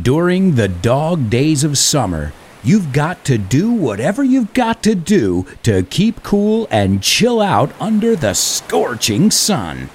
During 0.00 0.54
the 0.54 0.68
dog 0.68 1.28
days 1.28 1.64
of 1.64 1.76
summer, 1.76 2.32
you've 2.64 2.94
got 2.94 3.26
to 3.26 3.36
do 3.36 3.70
whatever 3.70 4.24
you've 4.24 4.54
got 4.54 4.82
to 4.84 4.94
do 4.94 5.44
to 5.64 5.82
keep 5.82 6.22
cool 6.22 6.66
and 6.70 7.02
chill 7.02 7.42
out 7.42 7.78
under 7.78 8.16
the 8.16 8.32
scorching 8.32 9.30
sun. 9.30 9.90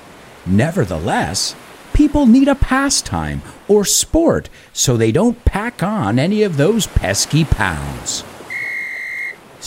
Nevertheless, 0.46 1.56
people 1.94 2.28
need 2.28 2.48
a 2.48 2.54
pastime 2.54 3.42
or 3.68 3.86
sport 3.86 4.50
so 4.72 4.96
they 4.96 5.12
don't 5.12 5.44
pack 5.46 5.82
on 5.82 6.20
any 6.20 6.44
of 6.44 6.58
those 6.58 6.86
pesky 6.86 7.44
pounds. 7.44 8.24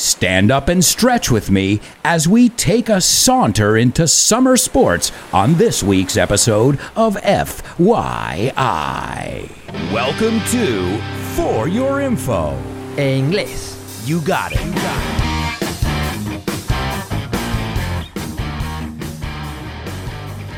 Stand 0.01 0.51
up 0.51 0.71
and 0.71 0.83
stretch 0.83 1.31
with 1.31 1.51
me 1.51 1.79
as 2.03 2.27
we 2.27 2.49
take 2.49 2.89
a 2.89 3.03
saunter 3.03 3.77
into 3.77 4.09
summer 4.09 4.57
sports 4.57 5.13
on 5.31 5.57
this 5.57 5.83
week's 5.83 6.17
episode 6.17 6.81
of 6.97 7.17
FYI. 7.17 8.41
Welcome 9.93 10.41
to 10.53 10.99
For 11.35 11.69
Your 11.69 12.01
Info. 12.01 12.57
En 12.97 13.31
inglés. 13.31 13.77
You 14.07 14.23
got 14.23 14.53
it. 14.53 15.11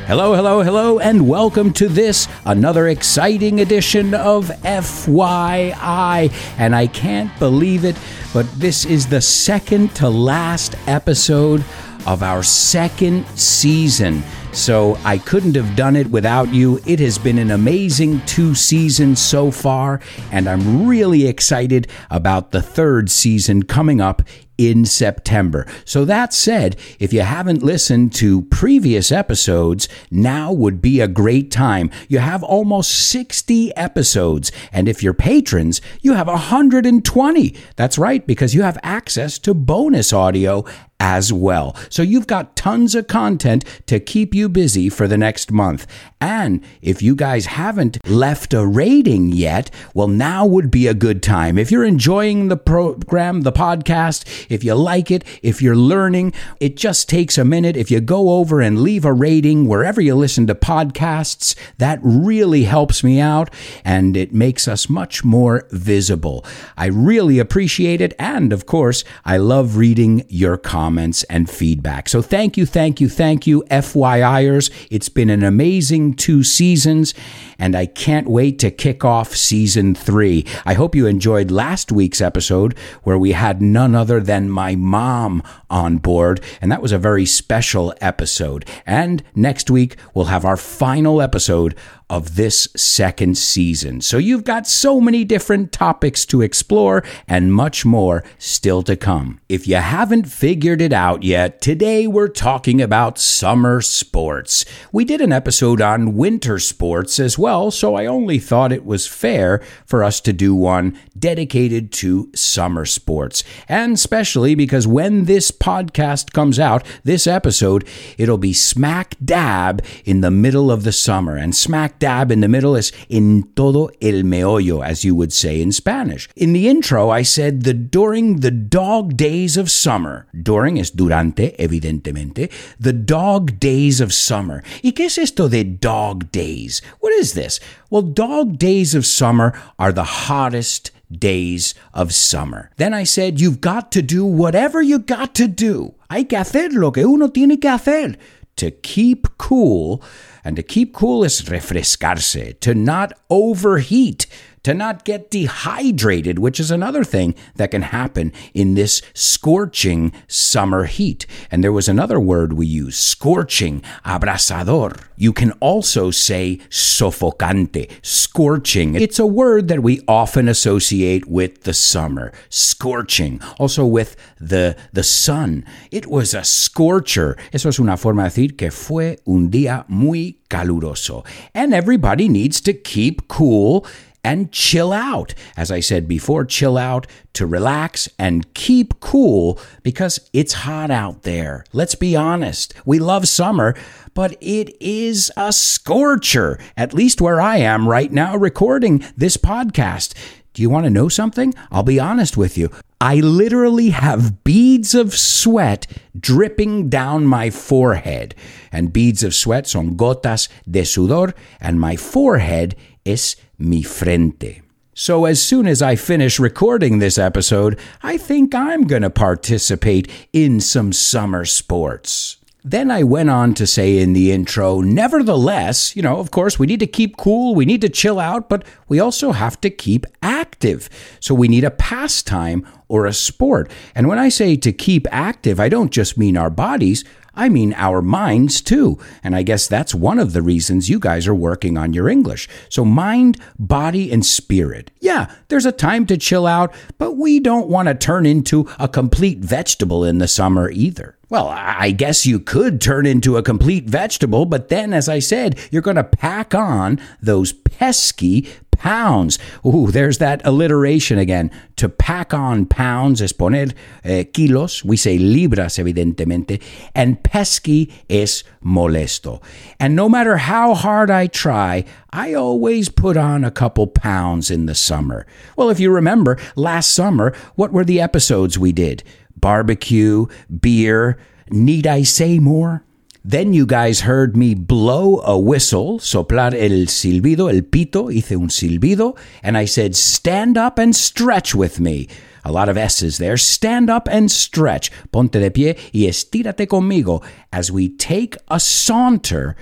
Hello, 0.07 0.35
hello, 0.35 0.63
hello, 0.63 0.99
and 0.99 1.29
welcome 1.29 1.73
to 1.73 1.89
this, 1.89 2.29
another 2.45 2.89
exciting 2.89 3.61
edition 3.61 4.15
of 4.15 4.49
FYI. 4.63 6.31
And 6.59 6.77
I 6.77 6.87
can't 6.87 7.37
believe 7.39 7.85
it, 7.85 7.97
but 8.33 8.51
this 8.59 8.85
is 8.85 9.07
the 9.07 9.21
second 9.21 9.95
to 9.97 10.09
last 10.09 10.75
episode 10.87 11.65
of 12.07 12.23
our 12.23 12.43
second 12.43 13.27
season. 13.39 14.23
So 14.53 14.99
I 15.05 15.17
couldn't 15.17 15.55
have 15.55 15.77
done 15.77 15.97
it 15.97 16.09
without 16.09 16.53
you. 16.53 16.79
It 16.85 17.01
has 17.01 17.17
been 17.17 17.39
an 17.39 17.51
amazing 17.51 18.21
two 18.27 18.55
seasons 18.55 19.21
so 19.21 19.51
far, 19.51 20.01
and 20.31 20.47
I'm 20.47 20.87
really 20.87 21.27
excited 21.27 21.89
about 22.11 22.51
the 22.51 22.61
third 22.61 23.11
season 23.11 23.63
coming 23.63 24.01
up 24.01 24.23
in 24.71 24.85
September. 24.85 25.67
So, 25.85 26.05
that 26.05 26.33
said, 26.33 26.77
if 26.99 27.13
you 27.13 27.23
haven't 27.23 27.63
listened 27.63 28.13
to 28.15 28.43
previous 28.43 29.11
episodes, 29.11 29.89
now 30.11 30.53
would 30.53 30.83
be 30.83 31.01
a 31.01 31.09
great 31.09 31.51
time. 31.51 31.91
You 32.09 32.19
have 32.19 32.43
almost 32.43 32.91
60 33.09 33.75
episodes, 33.77 34.53
and 34.73 34.89
if 34.89 35.03
you're 35.03 35.15
patrons, 35.15 35.81
you 36.01 36.15
have 36.15 36.27
120. 36.27 37.57
That's 37.77 37.99
right, 37.99 38.27
because 38.27 38.55
you 38.55 38.63
have 38.63 38.79
access 38.83 39.39
to 39.41 39.55
bonus 39.55 40.13
audio 40.13 40.65
as 41.03 41.33
well. 41.33 41.75
So 41.89 42.01
you've 42.01 42.29
got 42.29 42.55
tons 42.55 42.95
of 42.95 43.09
content 43.09 43.65
to 43.87 43.99
keep 43.99 44.37
you 44.37 44.49
busy 44.49 44.89
for 44.89 45.09
the 45.09 45.19
next 45.19 45.51
month. 45.51 45.85
And 46.21 46.65
if 46.81 47.03
you 47.03 47.17
guys 47.17 47.47
haven't 47.47 47.99
left 48.09 48.55
a 48.55 48.65
rating 48.65 49.33
yet, 49.33 49.69
well, 49.95 50.07
now 50.07 50.47
would 50.47 50.71
be 50.71 50.87
a 50.87 50.95
good 50.95 51.21
time. 51.21 51.59
If 51.59 51.73
you're 51.73 51.85
enjoying 51.85 52.47
the 52.47 52.57
program, 52.57 53.41
the 53.41 53.51
podcast, 53.51 54.47
if 54.49 54.63
you 54.63 54.75
like 54.75 55.11
it, 55.11 55.25
if 55.43 55.61
you're 55.61 55.75
learning, 55.75 56.35
it 56.61 56.77
just 56.77 57.09
takes 57.09 57.37
a 57.37 57.45
minute. 57.45 57.77
If 57.77 57.91
you 57.91 58.01
go 58.01 58.35
over 58.35 58.61
and 58.61 58.81
leave 58.81 59.05
a 59.05 59.13
rating 59.13 59.67
wherever 59.67 60.01
you 60.01 60.15
listen 60.15 60.47
to 60.47 60.55
podcasts, 60.55 61.57
that 61.79 61.99
really 62.01 62.63
helps 62.63 63.03
me 63.03 63.19
out 63.19 63.53
and 63.85 64.17
it 64.17 64.33
makes 64.33 64.69
us 64.69 64.89
much 64.89 65.25
more 65.25 65.67
visible. 65.73 66.47
I 66.77 66.87
really 66.87 67.41
appreciate 67.41 68.01
it. 68.01 68.15
And 68.21 68.53
of 68.53 68.67
course, 68.67 69.03
I 69.25 69.39
love 69.39 69.77
reading 69.77 70.25
your 70.29 70.57
comments 70.57 70.92
and 70.99 71.49
feedback. 71.49 72.09
So 72.09 72.23
thank 72.23 72.57
you, 72.57 72.67
thank 72.67 73.01
you, 73.01 73.09
thank 73.09 73.47
you, 73.47 73.63
FYIers. 73.71 74.71
It's 74.91 75.09
been 75.09 75.31
an 75.31 75.43
amazing 75.43 76.15
two 76.15 76.43
seasons, 76.43 77.15
and 77.59 77.77
I 77.77 77.87
can't 77.87 78.29
wait 78.29 78.59
to 78.61 78.71
kick 78.71 79.05
off 79.05 79.35
season 79.35 79.95
three. 79.95 80.45
I 80.65 80.75
hope 80.75 80.95
you 80.95 81.07
enjoyed 81.07 81.51
last 81.51 81.93
week's 81.93 82.21
episode 82.21 82.77
where 83.03 83.19
we 83.19 83.33
had 83.33 83.63
none 83.63 83.95
other 83.95 84.21
than 84.21 84.51
my 84.51 84.75
mom 84.75 85.43
on 85.71 85.99
board, 85.99 86.41
and 86.61 86.71
that 86.71 86.83
was 86.83 86.93
a 86.93 86.99
very 86.99 87.27
special 87.27 87.95
episode. 88.01 88.65
And 88.87 89.23
next 89.35 89.71
week, 89.71 89.97
we'll 90.15 90.27
have 90.27 90.45
our 90.45 90.57
final 90.57 91.21
episode 91.21 91.75
of 92.13 92.37
this 92.37 92.69
second 92.77 93.39
season. 93.39 94.03
So 94.03 94.19
you've 94.19 94.45
got 94.45 94.67
so 94.67 95.01
many 95.01 95.25
different 95.25 95.73
topics 95.73 96.27
to 96.27 96.43
explore 96.43 97.03
and 97.27 97.55
much 97.55 97.87
more 97.87 98.23
still 98.37 98.83
to 98.83 98.97
come. 98.97 99.41
If 99.49 99.67
you 99.67 99.77
haven't 99.77 100.25
figured 100.25 100.83
it 100.83 100.93
out 100.93 101.23
yet, 101.23 101.63
today 101.63 102.07
we're 102.07 102.29
talking 102.29 102.83
about 102.83 103.19
summer 103.19 103.81
sports. 103.81 104.67
We 104.93 105.07
did 105.07 105.23
an 105.23 105.33
episode 105.33 105.81
on 105.81 106.15
winter 106.15 106.59
sports 106.59 107.19
as 107.19 107.39
well, 107.39 107.71
so 107.71 107.95
I 107.95 108.05
only 108.05 108.39
thought 108.39 108.73
it 108.73 108.85
was 108.85 109.07
fair 109.07 109.63
for 109.87 110.05
us 110.05 110.21
to 110.21 110.35
do 110.35 110.55
one 110.55 110.99
dedicated 111.19 111.93
to 111.93 112.31
summer 112.35 112.85
sports. 112.85 113.43
And 113.71 113.95
especially 113.95 114.55
because 114.55 114.87
when 114.87 115.25
this 115.25 115.51
podcast 115.51 116.35
comes 116.35 116.61
out, 116.61 116.85
this 117.05 117.27
episode, 117.27 117.89
it'll 118.19 118.37
be 118.37 118.53
smack 118.53 119.17
dab 119.25 119.83
in 120.05 120.21
the 120.21 120.31
middle 120.31 120.71
of 120.71 120.85
the 120.85 120.93
summer. 120.93 121.39
And 121.39 121.57
smack 121.57 122.01
dab 122.03 122.33
in 122.33 122.41
the 122.41 122.49
middle 122.49 122.75
is 122.75 122.91
en 123.09 123.45
todo 123.55 123.89
el 124.01 124.25
meollo, 124.25 124.85
as 124.85 125.05
you 125.05 125.15
would 125.15 125.33
say 125.33 125.63
in 125.63 125.71
Spanish. 125.71 126.29
In 126.35 126.53
the 126.53 126.69
intro, 126.69 127.11
I 127.11 127.23
said 127.23 127.63
the 127.63 127.73
during 127.73 128.41
the 128.41 128.51
dog 128.51 129.17
days 129.17 129.57
of 129.57 129.71
summer. 129.71 130.27
During 130.35 130.79
es 130.79 130.91
durante, 130.91 131.55
evidentemente. 131.59 132.51
The 132.81 132.93
dog 132.93 133.61
days 133.61 134.01
of 134.01 134.13
summer. 134.13 134.65
¿Y 134.83 134.91
qué 134.91 135.07
es 135.07 135.17
esto 135.17 135.49
de 135.49 135.63
dog 135.63 136.33
days? 136.33 136.83
What 136.99 137.13
is 137.13 137.35
this? 137.35 137.61
Well, 137.89 138.03
dog 138.03 138.59
days 138.59 138.97
of 138.97 139.07
summer 139.07 139.53
are 139.79 139.93
the 139.93 140.27
hottest 140.27 140.91
days 141.09 141.73
of 141.95 142.13
summer. 142.13 142.71
Then 142.79 142.95
I 142.95 143.05
said, 143.05 143.41
You've 143.41 143.61
got 143.61 143.93
to 143.93 144.03
do 144.03 144.25
whatever 144.25 144.83
you 144.83 144.99
got 144.99 145.37
to 145.37 145.47
do. 145.47 145.95
Hay 146.11 146.25
que 146.25 146.39
hacer 146.39 146.73
lo 146.73 146.91
que 146.91 147.07
uno 147.07 147.29
tiene 147.29 147.61
que 147.61 147.71
hacer 147.71 148.17
to 148.57 148.71
keep 148.71 149.27
cool 149.39 150.03
and 150.45 150.57
to 150.57 150.63
keep 150.63 150.93
cool 150.93 151.25
is 151.25 151.43
refrescarse, 151.43 152.59
to 152.61 152.75
not 152.75 153.13
overheat, 153.31 154.27
to 154.63 154.75
not 154.75 155.05
get 155.05 155.31
dehydrated, 155.31 156.39
which 156.39 156.61
is 156.61 156.71
another 156.71 157.05
thing 157.05 157.35
that 157.57 157.71
can 157.71 157.83
happen 157.83 158.33
in 158.55 158.75
this 158.75 159.03
scorching 159.15 160.13
summer 160.29 160.85
heat. 160.85 161.27
And 161.51 161.63
there 161.63 161.73
was 161.73 161.89
another 161.89 162.21
word 162.21 162.53
we 162.53 162.67
use, 162.67 162.97
scorching, 162.97 163.83
abrasador. 164.05 164.99
You 165.17 165.33
can 165.33 165.53
also 165.61 166.11
say 166.11 166.61
sofocante, 166.69 167.91
scorching. 168.03 168.95
It's 168.95 169.19
a 169.19 169.27
word 169.27 169.69
that 169.69 169.83
we 169.83 170.01
often 170.09 170.49
associate 170.49 171.27
with 171.29 171.63
the 171.63 171.75
summer, 171.75 172.33
scorching. 172.49 173.41
Also 173.59 173.85
with 173.85 174.17
the, 174.41 174.77
the 174.93 175.03
sun. 175.03 175.65
It 175.91 176.07
was 176.07 176.35
a 176.35 176.45
scorcher. 176.45 177.37
Eso 177.53 177.69
es 177.69 177.79
una 177.79 177.97
forma 177.97 178.25
de 178.25 178.31
decir 178.31 178.57
que 178.57 178.71
fue 178.71 179.19
un 179.27 179.51
día 179.51 179.85
muy 179.89 180.39
caluroso. 180.49 181.25
And 181.55 181.73
everybody 181.73 182.29
needs 182.29 182.61
to 182.63 182.73
keep 182.73 183.29
cool 183.29 183.87
and 184.25 184.53
chill 184.53 184.93
out. 184.93 185.35
As 185.57 185.71
I 185.71 185.81
said 185.81 186.07
before, 186.07 186.45
chill 186.45 186.79
out 186.79 187.07
to 187.35 187.47
relax 187.47 188.09
and 188.19 188.53
keep 188.55 189.01
cool 189.01 189.59
because 189.83 190.21
it's 190.33 190.53
hot 190.53 190.91
out 190.91 191.23
there. 191.23 191.65
Let's 191.73 191.95
be 191.95 192.15
honest. 192.15 192.75
We 192.85 192.99
love 192.99 193.27
summer, 193.29 193.75
but 194.15 194.37
it 194.41 194.77
is 194.81 195.33
a 195.37 195.53
scorcher, 195.53 196.59
at 196.77 196.95
least 196.95 197.21
where 197.21 197.41
I 197.41 197.57
am 197.59 197.89
right 197.89 198.13
now 198.13 198.37
recording 198.37 199.05
this 199.17 199.37
podcast. 199.37 200.15
Do 200.55 200.61
you 200.61 200.69
want 200.69 200.85
to 200.85 200.91
know 200.91 201.09
something? 201.09 201.55
I'll 201.71 201.83
be 201.83 201.99
honest 201.99 202.37
with 202.37 202.59
you. 202.59 202.71
I 203.01 203.17
literally 203.17 203.91
have 203.91 204.45
beads 204.45 204.95
of 204.95 205.15
sweat 205.15 205.87
dripping 206.19 206.89
down 206.89 207.27
my 207.27 207.51
forehead. 207.51 208.35
And 208.71 208.93
beads 208.93 209.23
of 209.25 209.35
sweat 209.35 209.67
son 209.67 209.97
gotas 209.97 210.49
de 210.71 210.83
sudor, 210.83 211.35
and 211.61 211.81
my 211.81 211.97
forehead 211.97 212.77
is 213.05 213.35
mi 213.63 213.83
frente. 213.83 214.63
So, 214.95 215.25
as 215.25 215.43
soon 215.43 215.67
as 215.67 215.81
I 215.81 215.97
finish 215.97 216.39
recording 216.39 216.99
this 216.99 217.17
episode, 217.17 217.79
I 218.03 218.19
think 218.19 218.55
I'm 218.55 218.87
going 218.87 219.03
to 219.03 219.11
participate 219.11 220.11
in 220.35 220.61
some 220.61 220.93
summer 220.93 221.47
sports. 221.47 222.37
Then 222.65 222.93
I 222.93 223.03
went 223.03 223.29
on 223.29 223.55
to 223.55 223.67
say 223.67 223.99
in 223.99 224.13
the 224.13 224.31
intro, 224.31 224.81
nevertheless, 224.81 225.97
you 225.97 226.03
know, 226.03 226.19
of 226.19 226.31
course, 226.31 226.59
we 226.61 226.67
need 226.67 226.79
to 226.79 226.87
keep 226.87 227.17
cool, 227.17 227.57
we 227.57 227.65
need 227.65 227.81
to 227.81 227.89
chill 227.89 228.21
out, 228.21 228.49
but 228.49 228.65
we 228.87 229.01
also 229.01 229.33
have 229.33 229.61
to 229.63 229.71
keep 229.71 230.07
active. 230.23 230.89
So 231.19 231.35
we 231.35 231.49
need 231.49 231.65
a 231.65 231.73
pastime 231.73 232.65
or 232.87 233.07
a 233.07 233.13
sport. 233.13 233.69
And 233.97 234.07
when 234.07 234.21
I 234.21 234.29
say 234.29 234.55
to 234.57 234.73
keep 234.73 235.09
active, 235.11 235.59
I 235.59 235.69
don't 235.69 235.91
just 235.91 236.17
mean 236.17 236.37
our 236.37 236.51
bodies, 236.51 237.03
I 237.35 237.49
mean 237.49 237.75
our 237.75 238.03
minds 238.03 238.61
too. 238.61 238.99
And 239.23 239.35
I 239.35 239.43
guess 239.43 239.67
that's 239.67 239.95
one 239.95 240.19
of 240.19 240.33
the 240.33 240.43
reasons 240.43 240.91
you 240.91 240.99
guys 240.99 241.27
are 241.27 241.35
working 241.35 241.79
on 241.79 241.93
your 241.93 242.09
English. 242.09 242.49
So, 242.69 242.85
mind, 242.85 243.39
body, 243.59 244.13
and 244.13 244.25
spirit. 244.25 244.91
Yeah, 245.01 245.33
there's 245.49 245.67
a 245.67 245.73
time 245.73 246.07
to 246.07 246.17
chill 246.17 246.47
out, 246.47 246.75
but 246.99 247.13
we 247.13 247.41
don't 247.41 247.69
want 247.69 247.89
to 247.89 247.95
turn 247.95 248.27
into 248.27 248.69
a 248.79 248.89
complete 248.89 249.39
vegetable 249.39 250.05
in 250.05 250.19
the 250.19 250.29
summer 250.29 250.71
either. 250.71 251.17
Well, 251.33 251.49
I 251.49 251.93
guess 251.93 252.27
you 252.27 252.39
could 252.39 252.79
turn 252.79 253.07
into 253.07 253.39
a 253.39 253.43
complete 253.43 253.85
vegetable, 253.85 254.45
but 254.45 254.69
then, 254.69 254.93
as 254.93 255.09
I 255.09 255.19
said, 255.19 255.59
you're 255.71 255.81
going 255.81 255.97
to 255.97 256.05
pack 256.05 256.55
on 256.55 257.01
those 257.23 257.55
pesky 257.79 258.49
pounds. 258.83 259.39
Ooh, 259.65 259.91
there's 259.91 260.19
that 260.19 260.43
alliteration 260.45 261.17
again. 261.19 261.51
To 261.77 261.89
pack 261.89 262.35
on 262.35 262.67
pounds 262.67 263.23
es 263.23 263.33
poner 263.33 263.73
eh, 264.05 264.25
kilos. 264.25 264.85
We 264.85 264.97
say 264.97 265.19
libras, 265.19 265.79
evidentemente. 265.79 266.61
And 266.95 267.23
pesky 267.23 267.93
es 268.11 268.45
molesto. 268.63 269.41
And 269.79 269.95
no 269.95 270.09
matter 270.09 270.37
how 270.37 270.75
hard 270.75 271.11
I 271.11 271.29
try, 271.29 271.85
I 272.11 272.35
always 272.35 272.89
put 272.89 273.17
on 273.17 273.45
a 273.45 273.51
couple 273.51 273.87
pounds 273.87 274.51
in 274.51 274.67
the 274.67 274.75
summer. 274.75 275.27
Well, 275.57 275.71
if 275.71 275.79
you 275.79 275.91
remember, 275.91 276.37
last 276.57 276.91
summer, 276.91 277.33
what 277.55 277.73
were 277.73 277.85
the 277.85 278.01
episodes 278.01 278.59
we 278.59 278.73
did? 278.73 279.05
Barbecue, 279.37 280.27
beer. 280.61 281.19
Need 281.51 281.87
I 281.87 282.03
say 282.03 282.39
more? 282.39 282.85
Then 283.25 283.53
you 283.53 283.67
guys 283.67 284.01
heard 284.01 284.37
me 284.37 284.55
blow 284.55 285.21
a 285.21 285.39
whistle, 285.39 286.01
soplar 286.01 286.55
el 286.55 286.87
silbido, 286.89 287.49
el 287.49 287.63
pito, 287.63 288.13
hice 288.13 288.33
un 288.33 288.49
silbido, 288.49 289.17
and 289.45 289.57
I 289.57 289.65
said, 289.65 289.95
stand 289.95 290.59
up 290.59 290.77
and 290.77 290.95
stretch 290.95 291.55
with 291.55 291.79
me. 291.79 292.09
A 292.45 292.51
lot 292.51 292.69
of 292.69 292.77
S's 292.77 293.19
there. 293.19 293.37
Stand 293.37 293.89
up 293.89 294.09
and 294.11 294.29
stretch. 294.29 294.91
Ponte 295.13 295.39
de 295.39 295.51
pie 295.51 295.77
y 295.95 296.09
estírate 296.09 296.67
conmigo 296.67 297.23
as 297.53 297.71
we 297.71 297.89
take 297.89 298.37
a 298.49 298.59
saunter 298.59 299.55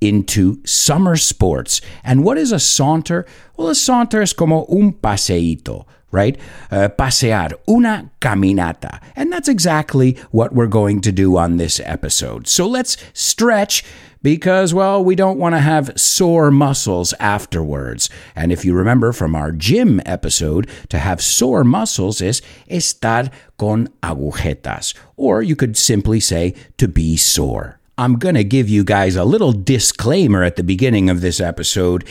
into 0.00 0.64
summer 0.64 1.16
sports. 1.16 1.80
And 2.04 2.22
what 2.22 2.38
is 2.38 2.52
a 2.52 2.60
saunter? 2.60 3.26
Well, 3.56 3.68
a 3.68 3.74
saunter 3.74 4.22
is 4.22 4.32
como 4.32 4.64
un 4.68 4.92
paseíto 4.92 5.86
right? 6.10 6.38
Uh, 6.70 6.88
pasear, 6.88 7.52
una 7.68 8.10
caminata. 8.20 9.00
And 9.16 9.32
that's 9.32 9.48
exactly 9.48 10.16
what 10.30 10.54
we're 10.54 10.66
going 10.66 11.00
to 11.02 11.12
do 11.12 11.36
on 11.36 11.56
this 11.56 11.80
episode. 11.84 12.48
So 12.48 12.66
let's 12.66 12.96
stretch 13.12 13.84
because, 14.22 14.74
well, 14.74 15.04
we 15.04 15.14
don't 15.14 15.38
want 15.38 15.54
to 15.54 15.60
have 15.60 15.98
sore 15.98 16.50
muscles 16.50 17.14
afterwards. 17.20 18.10
And 18.34 18.50
if 18.50 18.64
you 18.64 18.74
remember 18.74 19.12
from 19.12 19.34
our 19.34 19.52
gym 19.52 20.00
episode, 20.04 20.68
to 20.88 20.98
have 20.98 21.22
sore 21.22 21.64
muscles 21.64 22.20
is 22.20 22.42
estar 22.70 23.30
con 23.58 23.88
agujetas. 24.02 24.94
Or 25.16 25.42
you 25.42 25.56
could 25.56 25.76
simply 25.76 26.20
say 26.20 26.54
to 26.78 26.88
be 26.88 27.16
sore. 27.16 27.77
I'm 27.98 28.14
going 28.14 28.36
to 28.36 28.44
give 28.44 28.68
you 28.68 28.84
guys 28.84 29.16
a 29.16 29.24
little 29.24 29.50
disclaimer 29.50 30.44
at 30.44 30.54
the 30.54 30.62
beginning 30.62 31.10
of 31.10 31.20
this 31.20 31.40
episode. 31.40 32.04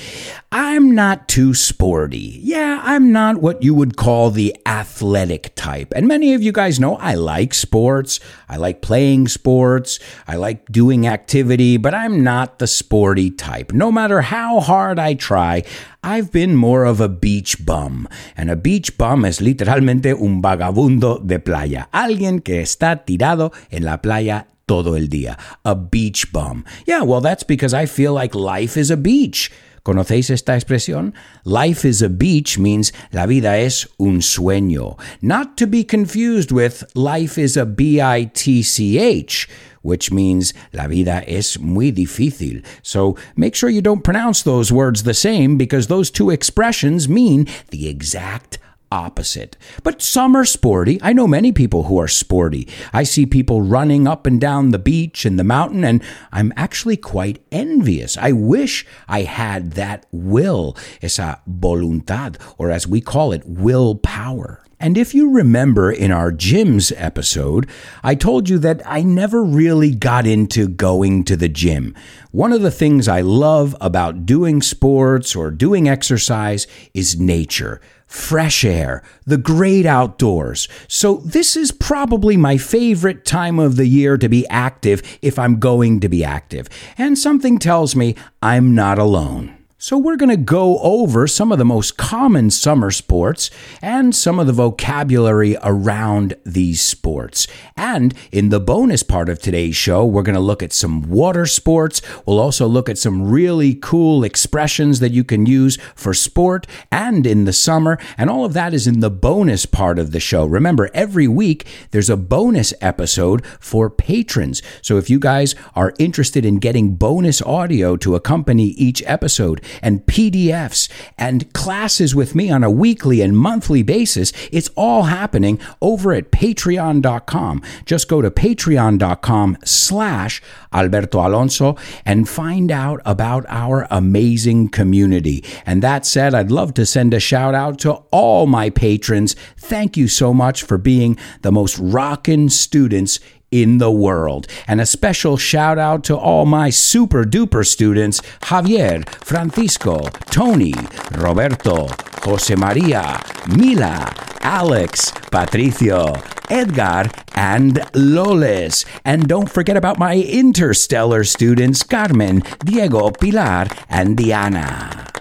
I'm 0.52 0.94
not 0.94 1.30
too 1.30 1.54
sporty. 1.54 2.42
Yeah, 2.44 2.82
I'm 2.84 3.14
not 3.14 3.38
what 3.38 3.64
you 3.64 3.74
would 3.74 3.96
call 3.96 4.30
the 4.30 4.54
athletic 4.66 5.56
type. 5.56 5.94
And 5.96 6.06
many 6.06 6.34
of 6.34 6.44
you 6.44 6.52
guys 6.52 6.78
know 6.78 6.98
I 6.98 7.14
like 7.14 7.54
sports. 7.54 8.20
I 8.50 8.58
like 8.58 8.82
playing 8.82 9.30
sports. 9.30 9.98
I 10.28 10.36
like 10.36 10.66
doing 10.70 11.08
activity, 11.08 11.78
but 11.78 11.94
I'm 11.94 12.22
not 12.22 12.60
the 12.60 12.68
sporty 12.68 13.32
type. 13.32 13.72
No 13.72 13.90
matter 13.90 14.20
how 14.20 14.60
hard 14.60 15.00
I 15.00 15.14
try, 15.14 15.64
I've 16.04 16.34
been 16.34 16.58
more 16.58 16.84
of 16.84 17.00
a 17.00 17.08
beach 17.08 17.66
bum. 17.66 18.10
And 18.36 18.52
a 18.52 18.58
beach 18.58 18.98
bum 18.98 19.24
es 19.24 19.40
literalmente 19.40 20.14
un 20.14 20.42
vagabundo 20.42 21.26
de 21.26 21.40
playa. 21.40 21.88
Alguien 21.94 22.42
que 22.42 22.62
está 22.62 23.06
tirado 23.06 23.54
en 23.72 23.86
la 23.86 24.02
playa 24.02 24.48
todo 24.68 24.96
el 24.96 25.08
día. 25.08 25.38
A 25.66 25.76
beach 25.76 26.32
bum. 26.32 26.64
Yeah, 26.86 27.02
well, 27.02 27.22
that's 27.22 27.44
because 27.44 27.74
I 27.74 27.86
feel 27.86 28.14
like 28.14 28.36
life 28.36 28.78
is 28.78 28.92
a 28.92 28.98
beach. 28.98 29.52
¿Conocéis 29.84 30.30
esta 30.30 30.52
expresión? 30.52 31.14
Life 31.46 31.86
is 31.86 32.02
a 32.02 32.10
beach 32.10 32.60
means 32.60 32.92
la 33.14 33.26
vida 33.26 33.58
es 33.58 33.88
un 33.98 34.20
sueño. 34.20 35.00
Not 35.22 35.56
to 35.56 35.66
be 35.66 35.86
confused 35.86 36.52
with 36.52 36.84
life 36.94 37.38
is 37.38 37.56
a 37.56 37.66
B 37.66 38.02
I 38.02 38.26
T 38.34 38.64
C 38.64 39.00
H, 39.00 39.48
which 39.84 40.12
means 40.12 40.54
la 40.74 40.88
vida 40.88 41.24
es 41.26 41.58
muy 41.58 41.94
difícil. 41.94 42.66
So 42.84 43.16
make 43.38 43.56
sure 43.56 43.70
you 43.70 43.82
don't 43.82 44.04
pronounce 44.04 44.44
those 44.44 44.74
words 44.74 45.04
the 45.04 45.14
same 45.14 45.56
because 45.56 45.88
those 45.88 46.12
two 46.12 46.32
expressions 46.32 47.08
mean 47.08 47.48
the 47.70 47.88
exact 47.88 48.60
opposite. 48.92 49.58
But 49.84 50.02
some 50.02 50.36
are 50.36 50.46
sporty. 50.46 51.00
I 51.02 51.14
know 51.14 51.28
many 51.28 51.52
people 51.52 51.84
who 51.84 52.00
are 52.00 52.08
sporty. 52.08 52.68
I 52.94 53.04
see 53.04 53.26
people 53.26 53.62
running 53.62 54.08
up 54.08 54.26
and 54.26 54.40
down 54.40 54.72
the 54.72 54.80
beach 54.80 55.26
and 55.26 55.38
the 55.38 55.44
mountain, 55.44 55.84
and 55.84 56.04
I'm 56.32 56.54
actually 56.56 56.98
quite 56.98 57.44
envious. 57.52 58.18
I 58.18 58.32
wish 58.32 58.86
I 59.08 59.22
had 59.22 59.72
that 59.72 60.06
will, 60.12 60.78
esa 61.02 61.42
voluntad, 61.50 62.40
or 62.58 62.72
as 62.72 62.88
we 62.88 63.02
call 63.02 63.32
it, 63.32 63.44
willpower. 63.46 64.64
And 64.80 64.96
if 64.96 65.16
you 65.16 65.32
remember 65.32 65.92
in 65.92 66.12
our 66.12 66.32
gyms 66.32 66.94
episode, 66.96 67.68
I 68.04 68.14
told 68.14 68.48
you 68.48 68.60
that 68.60 68.82
I 68.86 69.02
never 69.02 69.44
really 69.44 69.96
got 69.96 70.28
into 70.28 70.68
going 70.68 71.24
to 71.26 71.36
the 71.36 71.50
gym. 71.50 71.96
One 72.32 72.54
of 72.54 72.62
the 72.62 72.70
things 72.70 73.08
I 73.08 73.22
love 73.22 73.76
about 73.82 74.28
doing 74.28 74.62
sports 74.62 75.36
or 75.36 75.50
doing 75.50 75.90
exercise 75.90 76.68
is 76.94 77.20
nature 77.20 77.82
fresh 78.08 78.66
air, 78.66 79.04
the 79.26 79.38
great 79.38 79.86
outdoors. 79.86 80.68
So, 80.88 81.18
this 81.18 81.56
is 81.56 81.72
probably 81.72 82.38
my 82.38 82.58
favorite 82.58 83.26
time 83.26 83.60
of 83.60 83.76
the 83.76 83.88
year 83.88 84.18
to 84.18 84.30
be 84.30 84.48
active 84.48 85.02
if 85.22 85.38
I'm 85.38 85.60
going 85.60 86.00
to 86.00 86.10
be 86.10 86.24
active. 86.24 86.70
And 86.98 87.18
something 87.18 87.60
tells 87.60 87.96
me 87.96 88.16
I'm 88.42 88.74
not 88.74 88.98
alone. 88.98 89.57
So, 89.80 89.96
we're 89.96 90.16
going 90.16 90.30
to 90.30 90.38
go 90.38 90.80
over 90.80 91.28
some 91.28 91.52
of 91.52 91.60
the 91.60 91.64
most 91.66 91.98
common 91.98 92.50
summer 92.50 92.90
sports 92.90 93.52
and 93.80 94.16
some 94.16 94.40
of 94.40 94.48
the 94.48 94.54
vocabulary 94.54 95.56
around 95.62 96.34
these 96.44 96.82
sports. 96.82 97.46
And 97.76 98.16
in 98.32 98.50
the 98.50 98.60
bonus 98.60 99.04
part 99.04 99.30
of 99.30 99.38
today's 99.38 99.76
show, 99.76 100.04
we're 100.04 100.24
going 100.24 100.34
to 100.34 100.42
look 100.42 100.64
at 100.64 100.74
some 100.74 101.04
water 101.04 101.46
sports. 101.46 102.02
We'll 102.26 102.40
also 102.40 102.66
look 102.66 102.90
at 102.90 102.98
some 102.98 103.30
really 103.30 103.76
cool 103.76 104.24
expressions 104.24 105.00
that 105.00 105.12
you 105.12 105.24
can 105.24 105.46
use 105.46 105.78
for 105.94 106.12
sport 106.12 106.66
and 106.92 107.28
in 107.28 107.46
the 107.46 107.54
summer. 107.54 108.00
And 108.18 108.32
all 108.32 108.46
of 108.46 108.54
that 108.54 108.74
is 108.74 108.88
in 108.88 109.00
the 109.00 109.12
bonus 109.12 109.68
part 109.68 110.00
of 110.00 110.12
the 110.12 110.20
show. 110.20 110.48
Remember, 110.48 110.90
every 110.96 111.28
week 111.28 111.68
there's 111.92 112.10
a 112.10 112.18
bonus 112.18 112.74
episode 112.82 113.46
for 113.60 113.92
patrons. 113.92 114.64
So, 114.82 114.98
if 114.98 115.08
you 115.08 115.20
guys 115.20 115.54
are 115.76 115.94
interested 116.00 116.46
in 116.46 116.58
getting 116.58 116.96
bonus 116.96 117.44
audio 117.44 117.96
to 117.98 118.16
accompany 118.16 118.70
each 118.70 119.04
episode, 119.06 119.62
and 119.82 120.06
PDFs 120.06 120.90
and 121.18 121.52
classes 121.54 122.16
with 122.16 122.36
me 122.36 122.50
on 122.50 122.64
a 122.64 122.72
weekly 122.72 123.22
and 123.22 123.38
monthly 123.38 123.84
basis. 123.84 124.32
It's 124.52 124.70
all 124.76 125.04
happening 125.04 125.60
over 125.82 126.14
at 126.14 126.32
patreon.com. 126.32 127.62
Just 127.86 128.08
go 128.08 128.22
to 128.22 128.32
patreon.com 128.32 129.58
slash 129.64 130.42
Alberto 130.74 131.26
Alonso 131.26 131.78
and 132.06 132.28
find 132.28 132.72
out 132.72 133.02
about 133.06 133.46
our 133.48 133.88
amazing 133.90 134.70
community. 134.70 135.44
And 135.66 135.82
that 135.82 136.06
said, 136.06 136.34
I'd 136.34 136.52
love 136.52 136.74
to 136.76 136.86
send 136.86 137.14
a 137.14 137.20
shout 137.20 137.56
out 137.56 137.80
to 137.80 137.94
all 138.12 138.46
my 138.46 138.70
patrons. 138.70 139.36
Thank 139.58 139.98
you 139.98 140.08
so 140.08 140.34
much 140.34 140.64
for 140.64 140.78
being 140.78 141.18
the 141.42 141.52
most 141.52 141.78
rockin' 141.80 142.50
students 142.50 143.20
in 143.52 143.78
the 143.78 143.92
world. 143.92 144.48
And 144.68 144.82
a 144.82 144.86
special 144.86 145.38
shout 145.38 145.78
out 145.78 146.04
to 146.06 146.18
all 146.18 146.46
my 146.46 146.70
super 146.70 147.24
duper 147.24 147.66
students 147.66 148.22
Javier, 148.42 149.08
Francisco, 149.24 150.10
Tony, 150.30 150.74
Roberto, 151.18 151.88
Jose 152.24 152.56
Maria, 152.56 153.22
Mila, 153.48 154.14
Alex, 154.42 155.12
Patricio, 155.32 156.16
Edgar, 156.50 157.10
and 157.36 157.80
Loles. 157.94 158.86
And 159.04 159.28
don't 159.28 159.52
forget 159.52 159.78
about 159.78 160.00
my 160.00 160.16
interstellar 160.18 161.24
students 161.24 161.84
Carmen, 161.84 162.44
Diego, 162.64 163.12
Pilar, 163.12 163.68
and 163.90 164.18
Diana. 164.18 165.17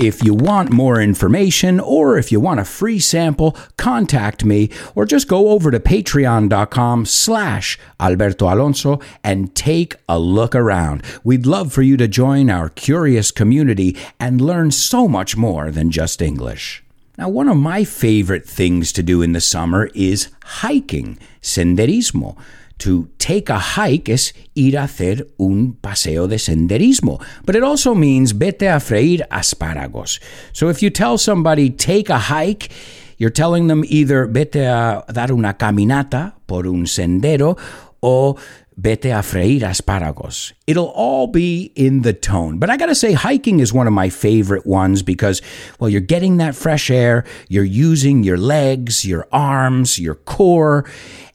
If 0.00 0.24
you 0.24 0.34
want 0.34 0.70
more 0.70 1.00
information 1.00 1.78
or 1.78 2.18
if 2.18 2.32
you 2.32 2.40
want 2.40 2.58
a 2.58 2.64
free 2.64 2.98
sample, 2.98 3.56
contact 3.76 4.44
me 4.44 4.70
or 4.96 5.06
just 5.06 5.28
go 5.28 5.50
over 5.50 5.70
to 5.70 5.78
patreon.com 5.78 7.06
slash 7.06 7.78
Alberto 8.00 8.52
Alonso 8.52 9.00
and 9.22 9.54
take 9.54 9.94
a 10.08 10.18
look 10.18 10.56
around. 10.56 11.04
We'd 11.22 11.46
love 11.46 11.72
for 11.72 11.82
you 11.82 11.96
to 11.98 12.08
join 12.08 12.50
our 12.50 12.70
curious 12.70 13.30
community 13.30 13.96
and 14.18 14.40
learn 14.40 14.72
so 14.72 15.06
much 15.06 15.36
more 15.36 15.70
than 15.70 15.92
just 15.92 16.20
English. 16.20 16.82
Now, 17.16 17.28
one 17.28 17.48
of 17.48 17.56
my 17.56 17.84
favorite 17.84 18.44
things 18.48 18.92
to 18.94 19.02
do 19.02 19.22
in 19.22 19.30
the 19.30 19.40
summer 19.40 19.90
is 19.94 20.28
hiking, 20.42 21.18
senderismo. 21.40 22.36
To 22.78 23.08
take 23.18 23.48
a 23.48 23.58
hike 23.58 24.08
es 24.08 24.32
ir 24.54 24.76
a 24.76 24.82
hacer 24.82 25.26
un 25.38 25.74
paseo 25.80 26.26
de 26.26 26.36
senderismo, 26.36 27.22
but 27.46 27.56
it 27.56 27.62
also 27.62 27.94
means 27.94 28.32
vete 28.32 28.68
a 28.68 28.80
freír 28.80 29.26
aspáragos. 29.28 30.20
So 30.52 30.68
if 30.68 30.82
you 30.82 30.90
tell 30.90 31.16
somebody 31.16 31.70
take 31.70 32.10
a 32.10 32.18
hike, 32.18 32.70
you're 33.16 33.30
telling 33.30 33.68
them 33.68 33.84
either 33.86 34.26
vete 34.26 34.56
a 34.56 35.04
dar 35.12 35.30
una 35.30 35.54
caminata 35.54 36.34
por 36.46 36.66
un 36.66 36.84
sendero 36.84 37.56
o 38.02 38.36
vete 38.76 39.12
a 39.12 39.22
freír 39.22 39.62
aspáragos. 39.62 40.52
It'll 40.66 40.92
all 40.94 41.26
be 41.26 41.72
in 41.76 42.02
the 42.02 42.12
tone. 42.12 42.58
But 42.58 42.70
I 42.70 42.76
got 42.76 42.86
to 42.86 42.94
say, 42.94 43.12
hiking 43.12 43.60
is 43.60 43.72
one 43.72 43.86
of 43.86 43.92
my 43.92 44.08
favorite 44.08 44.66
ones 44.66 45.02
because, 45.02 45.42
well, 45.78 45.88
you're 45.88 46.00
getting 46.00 46.38
that 46.38 46.54
fresh 46.54 46.90
air, 46.90 47.24
you're 47.48 47.64
using 47.64 48.24
your 48.24 48.36
legs, 48.36 49.04
your 49.04 49.28
arms, 49.32 49.98
your 49.98 50.16
core, 50.16 50.84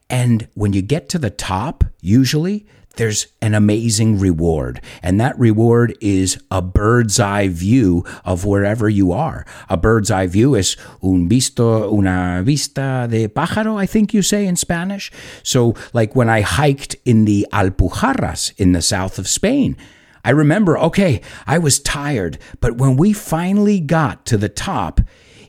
and 0.10 0.48
when 0.54 0.74
you 0.74 0.82
get 0.82 1.10
to 1.10 1.20
the 1.20 1.30
top, 1.30 1.84
usually 2.02 2.66
there's 2.96 3.28
an 3.42 3.54
amazing 3.54 4.20
reward. 4.20 4.82
And 5.02 5.22
that 5.22 5.38
reward 5.40 5.96
is 6.02 6.42
a 6.52 6.62
bird's 6.62 7.20
eye 7.20 7.48
view 7.48 8.04
of 8.26 8.44
wherever 8.44 8.90
you 8.90 9.12
are. 9.12 9.46
A 9.70 9.78
bird's 9.78 10.12
eye 10.12 10.28
view 10.28 10.56
is 10.56 10.76
un 11.02 11.30
visto, 11.30 11.94
una 11.94 12.42
vista 12.44 13.08
de 13.10 13.28
pájaro, 13.28 13.78
I 13.78 13.86
think 13.86 14.14
you 14.14 14.22
say 14.22 14.46
in 14.46 14.56
Spanish. 14.56 15.12
So, 15.44 15.76
like 15.94 16.16
when 16.16 16.30
I 16.30 16.42
hiked 16.42 16.96
in 17.06 17.26
the 17.26 17.48
Alpujarras 17.54 18.54
in 18.58 18.74
the 18.74 18.82
south 18.82 19.18
of 19.20 19.28
Spain, 19.28 19.78
I 20.26 20.32
remember, 20.32 20.78
okay, 20.78 21.22
I 21.48 21.58
was 21.58 21.80
tired, 21.80 22.38
but 22.60 22.78
when 22.78 22.98
we 22.98 23.14
finally 23.14 23.80
got 23.80 24.26
to 24.26 24.38
the 24.38 24.50
top, 24.50 25.00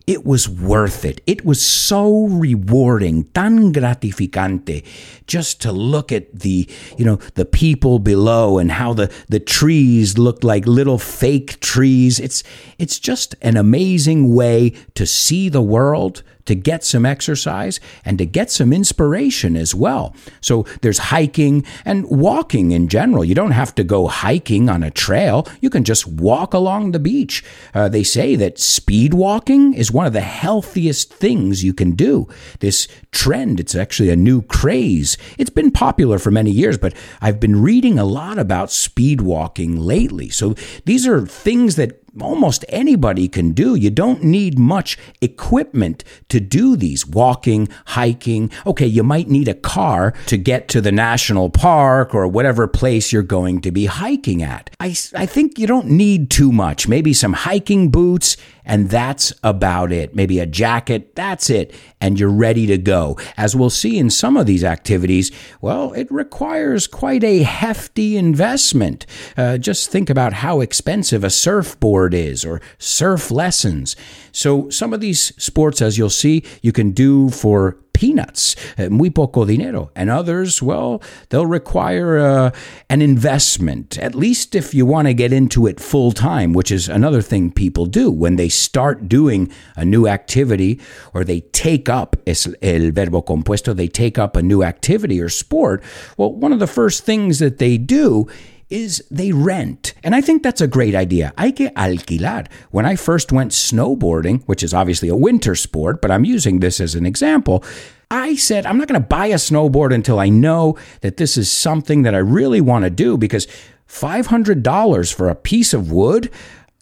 it 0.07 0.25
was 0.25 0.49
worth 0.49 1.05
it. 1.05 1.21
It 1.27 1.45
was 1.45 1.63
so 1.63 2.27
rewarding, 2.27 3.25
tan 3.35 3.73
gratificante, 3.73 4.85
just 5.27 5.61
to 5.63 5.73
look 5.73 6.11
at 6.11 6.41
the, 6.41 6.69
you 6.99 7.05
know, 7.05 7.17
the 7.35 7.45
people 7.45 7.99
below 7.99 8.59
and 8.59 8.73
how 8.73 8.93
the, 8.93 9.13
the 9.29 9.41
trees 9.41 10.19
looked 10.19 10.45
like 10.45 10.67
little 10.67 10.99
fake 10.99 11.61
trees. 11.61 12.19
It's, 12.19 12.43
it's 12.79 12.99
just 12.99 13.35
an 13.43 13.57
amazing 13.57 14.35
way 14.35 14.71
to 14.95 15.07
see 15.07 15.49
the 15.49 15.63
world, 15.63 16.23
to 16.51 16.57
get 16.57 16.83
some 16.83 17.07
exercise 17.07 17.79
and 18.05 18.19
to 18.19 18.27
get 18.27 18.51
some 18.51 18.73
inspiration 18.73 19.57
as 19.57 19.73
well. 19.73 20.13
So 20.41 20.65
there's 20.83 20.99
hiking 20.99 21.65
and 21.85 22.05
walking 22.11 22.73
in 22.73 22.89
general. 22.89 23.25
You 23.25 23.37
don't 23.37 23.53
have 23.53 23.73
to 23.77 23.85
go 23.85 24.09
hiking 24.09 24.69
on 24.69 24.83
a 24.83 24.91
trail, 24.91 25.47
you 25.61 25.71
can 25.71 25.85
just 25.85 26.09
walk 26.09 26.53
along 26.53 26.91
the 26.91 26.99
beach. 26.99 27.45
Uh, 27.73 27.89
they 27.89 28.03
say 28.03 28.35
that 28.35 28.59
speed 28.59 29.15
walking 29.15 29.75
is 29.75 29.93
one 29.93 30.07
of 30.07 30.13
the 30.13 30.23
healthiest 30.23 31.15
things 31.15 31.63
you 31.63 31.73
can 31.73 31.93
do. 31.93 32.27
This 32.59 32.89
trend, 33.13 33.61
it's 33.61 33.77
actually 33.77 34.11
a 34.11 34.17
new 34.17 34.43
craze. 34.43 35.17
It's 35.39 35.51
been 35.51 35.71
popular 35.71 36.19
for 36.19 36.33
many 36.33 36.51
years, 36.51 36.77
but 36.77 36.95
I've 37.21 37.39
been 37.39 37.63
reading 37.63 37.97
a 37.97 38.05
lot 38.05 38.41
about 38.41 38.73
speed 38.73 39.21
walking 39.21 39.77
lately. 39.77 40.31
So 40.31 40.55
these 40.85 41.07
are 41.07 41.25
things 41.25 41.77
that 41.77 42.01
almost 42.21 42.65
anybody 42.69 43.29
can 43.29 43.53
do. 43.53 43.75
You 43.75 43.91
don't 43.91 44.23
need 44.23 44.59
much 44.59 44.99
equipment 45.21 46.05
to 46.29 46.41
do 46.41 46.77
these 46.77 47.07
walking, 47.07 47.69
hiking. 47.87 48.51
Okay, 48.67 48.87
you 48.87 49.03
might 49.03 49.29
need 49.29 49.49
a 49.49 49.55
car 49.55 50.13
to 50.27 50.37
get 50.37 50.69
to 50.69 50.81
the 50.81 50.93
national 50.93 51.51
park 51.51 52.15
or 52.15 52.27
whatever 52.27 52.67
place 52.67 53.13
you're 53.13 53.23
going 53.23 53.61
to 53.61 53.71
be 53.71 53.87
hiking 53.87 54.43
at. 54.43 54.71
I, 54.81 54.95
I 55.15 55.27
think 55.27 55.59
you 55.59 55.67
don't 55.67 55.89
need 55.89 56.31
too 56.31 56.53
much. 56.53 56.89
Maybe 56.89 57.13
some 57.13 57.33
hiking 57.33 57.91
boots 57.91 58.37
and 58.71 58.89
that's 58.89 59.33
about 59.43 59.91
it. 59.91 60.15
Maybe 60.15 60.39
a 60.39 60.47
jacket, 60.47 61.17
that's 61.17 61.51
it, 61.51 61.75
and 62.01 62.21
you're 62.21 62.29
ready 62.29 62.67
to 62.67 62.79
go. 62.79 63.19
As 63.37 63.57
we'll 63.57 63.69
see 63.69 63.99
in 63.99 64.11
some 64.11 64.37
of 64.37 64.47
these 64.47 64.63
activities, 64.63 65.33
well, 65.61 65.93
it 65.93 66.09
requires 66.09 66.87
quite 66.87 67.25
a 67.25 67.43
hefty 67.43 68.17
investment. 68.17 69.07
Uh, 69.37 69.59
just 69.59 69.91
think 69.91 70.09
about 70.09 70.35
how 70.35 70.61
expensive 70.61 71.25
a 71.25 71.31
surfboard 71.31 72.00
is 72.09 72.45
or 72.45 72.61
surf 72.79 73.31
lessons. 73.31 73.97
So, 74.33 74.71
some 74.71 74.93
of 74.93 75.01
these 75.01 75.35
sports, 75.43 75.83
as 75.83 75.99
you'll 75.99 76.11
see, 76.11 76.45
you 76.63 76.73
can 76.73 76.93
do 76.93 77.31
for 77.31 77.77
peanuts, 78.01 78.57
uh, 78.79 78.89
muy 78.89 79.11
poco 79.11 79.45
dinero. 79.45 79.91
And 79.95 80.09
others, 80.09 80.63
well, 80.63 81.03
they'll 81.29 81.47
require 81.47 82.19
uh, 82.19 82.51
an 82.89 83.03
investment, 83.03 83.99
at 83.99 84.15
least 84.15 84.55
if 84.55 84.73
you 84.73 84.87
want 84.87 85.07
to 85.07 85.13
get 85.13 85.35
into 85.35 85.67
it 85.67 85.79
full 85.79 86.11
time, 86.11 86.55
which 86.55 86.73
is 86.73 86.89
another 86.89 87.21
thing 87.21 87.53
people 87.53 87.85
do 87.85 88.11
when 88.11 88.37
they 88.37 88.49
start 88.49 89.07
doing 89.07 89.53
a 89.77 89.85
new 89.85 90.07
activity 90.07 90.81
or 91.13 91.25
they 91.25 91.41
take 91.53 91.91
up, 91.91 92.17
el 92.27 92.91
verbo 92.91 93.21
compuesto, 93.21 93.77
they 93.77 93.89
take 93.89 94.19
up 94.19 94.35
a 94.35 94.43
new 94.43 94.63
activity 94.63 95.21
or 95.21 95.29
sport. 95.29 95.83
Well, 96.17 96.33
one 96.33 96.55
of 96.55 96.59
the 96.59 96.67
first 96.67 97.05
things 97.05 97.39
that 97.39 97.59
they 97.59 97.77
do 97.77 98.27
is 98.71 99.05
they 99.11 99.33
rent. 99.33 99.95
And 100.03 100.15
I 100.15 100.21
think 100.21 100.43
that's 100.43 100.61
a 100.61 100.67
great 100.67 100.95
idea. 100.95 101.33
Hay 101.39 101.53
que 101.53 101.71
alquilar. 101.71 102.47
When 102.71 102.87
I 102.87 102.97
first 102.97 103.33
went 103.33 103.53
snowboarding, 103.53 104.45
which 104.45 104.63
is 104.63 104.73
obviously 104.73 105.09
a 105.09 105.17
winter 105.17 105.55
sport, 105.55 106.01
but 106.01 106.11
I'm 106.11 106.25
using 106.25 106.61
this 106.61 106.81
as 106.81 106.95
an 106.95 107.05
example, 107.05 107.65
I 108.11 108.35
said, 108.35 108.67
I'm 108.67 108.79
not 108.79 108.89
going 108.89 109.01
to 109.01 109.07
buy 109.07 109.27
a 109.27 109.37
snowboard 109.37 109.95
until 109.95 110.19
I 110.19 110.29
know 110.29 110.77
that 111.01 111.17
this 111.17 111.37
is 111.37 111.51
something 111.51 112.03
that 112.03 112.15
I 112.15 112.19
really 112.19 112.61
want 112.61 112.85
to 112.85 112.91
do 112.91 113.17
because 113.17 113.47
$500 113.89 115.13
for 115.13 115.29
a 115.29 115.35
piece 115.35 115.75
of 115.75 115.91
wood, 115.91 116.31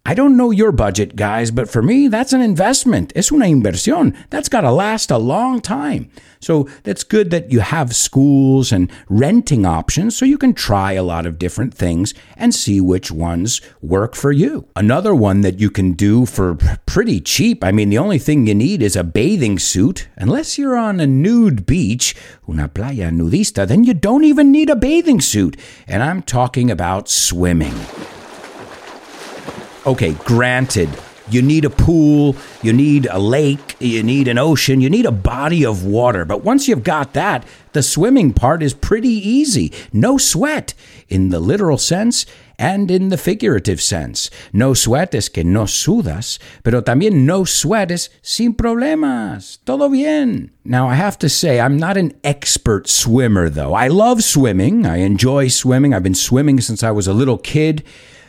I 0.06 0.14
don't 0.14 0.38
know 0.38 0.50
your 0.50 0.72
budget, 0.72 1.16
guys, 1.16 1.50
but 1.50 1.68
for 1.68 1.82
me, 1.82 2.08
that's 2.08 2.32
an 2.32 2.40
investment. 2.40 3.12
Es 3.14 3.30
una 3.30 3.44
inversión. 3.44 4.16
That's 4.30 4.48
got 4.48 4.62
to 4.62 4.70
last 4.70 5.10
a 5.10 5.18
long 5.18 5.60
time. 5.60 6.10
So 6.40 6.66
that's 6.84 7.04
good 7.04 7.30
that 7.30 7.52
you 7.52 7.60
have 7.60 7.94
schools 7.94 8.72
and 8.72 8.90
renting 9.10 9.66
options 9.66 10.16
so 10.16 10.24
you 10.24 10.38
can 10.38 10.54
try 10.54 10.92
a 10.92 11.02
lot 11.02 11.26
of 11.26 11.38
different 11.38 11.74
things 11.74 12.14
and 12.36 12.54
see 12.54 12.80
which 12.80 13.10
ones 13.10 13.60
work 13.82 14.14
for 14.14 14.32
you. 14.32 14.66
Another 14.76 15.14
one 15.14 15.42
that 15.42 15.60
you 15.60 15.68
can 15.68 15.92
do 15.92 16.24
for 16.24 16.54
pretty 16.86 17.20
cheap. 17.20 17.62
I 17.62 17.70
mean, 17.70 17.90
the 17.90 17.98
only 17.98 18.18
thing 18.18 18.46
you 18.46 18.54
need 18.54 18.82
is 18.82 18.96
a 18.96 19.04
bathing 19.04 19.58
suit. 19.58 20.08
Unless 20.16 20.56
you're 20.56 20.76
on 20.76 21.00
a 21.00 21.06
nude 21.06 21.66
beach, 21.66 22.16
una 22.48 22.68
playa 22.68 23.10
nudista, 23.10 23.66
then 23.66 23.84
you 23.84 23.92
don't 23.92 24.24
even 24.24 24.52
need 24.52 24.70
a 24.70 24.76
bathing 24.76 25.20
suit. 25.20 25.56
And 25.86 26.02
I'm 26.02 26.22
talking 26.22 26.70
about 26.70 27.10
swimming 27.10 27.74
okay, 29.88 30.12
granted, 30.24 30.90
you 31.30 31.40
need 31.40 31.64
a 31.64 31.70
pool, 31.70 32.36
you 32.62 32.74
need 32.74 33.06
a 33.10 33.18
lake, 33.18 33.74
you 33.80 34.02
need 34.02 34.28
an 34.28 34.36
ocean, 34.36 34.82
you 34.82 34.90
need 34.90 35.06
a 35.06 35.12
body 35.12 35.64
of 35.64 35.84
water. 35.84 36.26
But 36.26 36.44
once 36.44 36.68
you've 36.68 36.84
got 36.84 37.14
that, 37.14 37.46
the 37.72 37.82
swimming 37.82 38.34
part 38.34 38.62
is 38.62 38.74
pretty 38.74 39.08
easy. 39.08 39.72
No 39.90 40.18
sweat 40.18 40.74
in 41.08 41.30
the 41.30 41.40
literal 41.40 41.78
sense 41.78 42.26
and 42.58 42.90
in 42.90 43.08
the 43.08 43.16
figurative 43.16 43.80
sense. 43.80 44.30
No 44.52 44.74
sweat 44.74 45.14
es 45.14 45.30
que 45.30 45.42
no 45.42 45.64
sudas, 45.64 46.38
pero 46.62 46.82
también 46.82 47.24
no 47.24 47.44
sweat 47.44 47.90
es 47.90 48.10
sin 48.20 48.52
problemas. 48.52 49.58
Todo 49.64 49.88
bien. 49.88 50.50
Now, 50.64 50.88
I 50.88 50.96
have 50.96 51.18
to 51.20 51.30
say, 51.30 51.60
I'm 51.60 51.78
not 51.78 51.96
an 51.96 52.12
expert 52.24 52.88
swimmer, 52.88 53.48
though. 53.48 53.72
I 53.72 53.88
love 53.88 54.22
swimming. 54.22 54.84
I 54.84 54.98
enjoy 54.98 55.48
swimming. 55.48 55.94
I've 55.94 56.02
been 56.02 56.14
swimming 56.14 56.60
since 56.60 56.82
I 56.82 56.90
was 56.90 57.06
a 57.06 57.14
little 57.14 57.38
kid. 57.38 57.84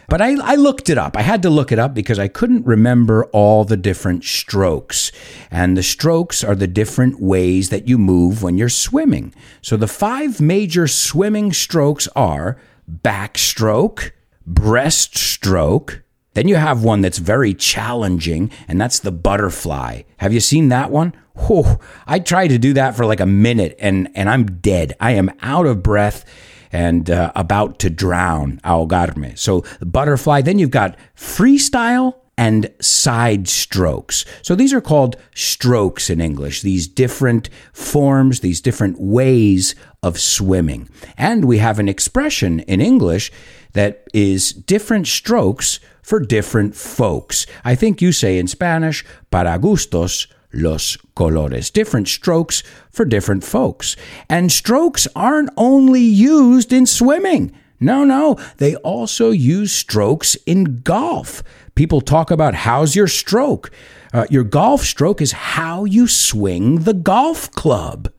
But 0.09 0.21
I, 0.21 0.35
I 0.41 0.55
looked 0.55 0.89
it 0.89 0.97
up. 0.97 1.15
I 1.15 1.21
had 1.21 1.43
to 1.43 1.49
look 1.49 1.71
it 1.71 1.77
up 1.77 1.93
because 1.93 2.17
I 2.17 2.27
couldn't 2.27 2.65
remember 2.65 3.25
all 3.25 3.63
the 3.63 3.77
different 3.77 4.23
strokes. 4.23 5.11
And 5.51 5.77
the 5.77 5.83
strokes 5.83 6.43
are 6.43 6.55
the 6.55 6.67
different 6.67 7.21
ways 7.21 7.69
that 7.69 7.87
you 7.87 7.97
move 7.97 8.41
when 8.41 8.57
you're 8.57 8.69
swimming. 8.69 9.33
So 9.61 9.77
the 9.77 9.87
five 9.87 10.41
major 10.41 10.87
swimming 10.87 11.53
strokes 11.53 12.07
are 12.15 12.57
backstroke, 12.89 14.11
breaststroke, 14.49 16.01
then 16.33 16.47
you 16.47 16.55
have 16.55 16.83
one 16.83 17.01
that's 17.01 17.17
very 17.17 17.53
challenging, 17.53 18.51
and 18.67 18.79
that's 18.79 18.99
the 18.99 19.11
butterfly. 19.11 20.03
Have 20.17 20.31
you 20.31 20.39
seen 20.39 20.69
that 20.69 20.91
one? 20.91 21.13
Whew, 21.47 21.79
I 22.05 22.19
tried 22.19 22.49
to 22.49 22.57
do 22.57 22.73
that 22.73 22.95
for 22.95 23.05
like 23.05 23.19
a 23.19 23.25
minute, 23.25 23.75
and, 23.79 24.09
and 24.15 24.29
I'm 24.29 24.45
dead. 24.59 24.93
I 24.99 25.11
am 25.11 25.31
out 25.41 25.65
of 25.65 25.83
breath 25.83 26.25
and 26.71 27.09
uh, 27.09 27.31
about 27.35 27.79
to 27.79 27.89
drown, 27.89 28.59
ahogarme. 28.63 29.37
So 29.37 29.63
butterfly. 29.81 30.41
Then 30.41 30.59
you've 30.59 30.71
got 30.71 30.97
freestyle 31.15 32.15
and 32.39 32.71
side 32.79 33.49
strokes. 33.49 34.23
So 34.41 34.55
these 34.55 34.71
are 34.71 34.79
called 34.79 35.17
strokes 35.35 36.09
in 36.09 36.21
English, 36.21 36.61
these 36.61 36.87
different 36.87 37.49
forms, 37.73 38.39
these 38.39 38.61
different 38.61 38.97
ways 38.97 39.75
of 40.01 40.17
swimming. 40.17 40.89
And 41.17 41.43
we 41.43 41.57
have 41.57 41.79
an 41.79 41.89
expression 41.89 42.61
in 42.61 42.79
English 42.79 43.29
that 43.73 44.07
is 44.13 44.53
different 44.53 45.07
strokes 45.07 45.81
for 46.01 46.21
different 46.21 46.75
folks. 46.75 47.45
I 47.65 47.75
think 47.75 48.01
you 48.01 48.13
say 48.13 48.39
in 48.39 48.47
Spanish, 48.47 49.05
para 49.31 49.59
gustos, 49.59 50.27
los 50.51 50.97
colores, 51.15 51.71
different 51.71 52.07
strokes 52.07 52.63
for 52.89 53.05
different 53.05 53.43
folks. 53.43 53.95
And 54.29 54.51
strokes 54.51 55.07
aren't 55.15 55.49
only 55.57 56.01
used 56.01 56.73
in 56.73 56.85
swimming. 56.85 57.51
No, 57.79 58.03
no, 58.03 58.35
they 58.57 58.75
also 58.77 59.31
use 59.31 59.71
strokes 59.71 60.35
in 60.45 60.81
golf. 60.81 61.43
People 61.75 62.01
talk 62.01 62.29
about 62.29 62.53
how's 62.53 62.95
your 62.95 63.07
stroke. 63.07 63.71
Uh, 64.11 64.25
your 64.29 64.43
golf 64.43 64.81
stroke 64.81 65.21
is 65.21 65.31
how 65.31 65.85
you 65.85 66.07
swing 66.07 66.79
the 66.79 66.93
golf 66.93 67.51
club. 67.51 68.11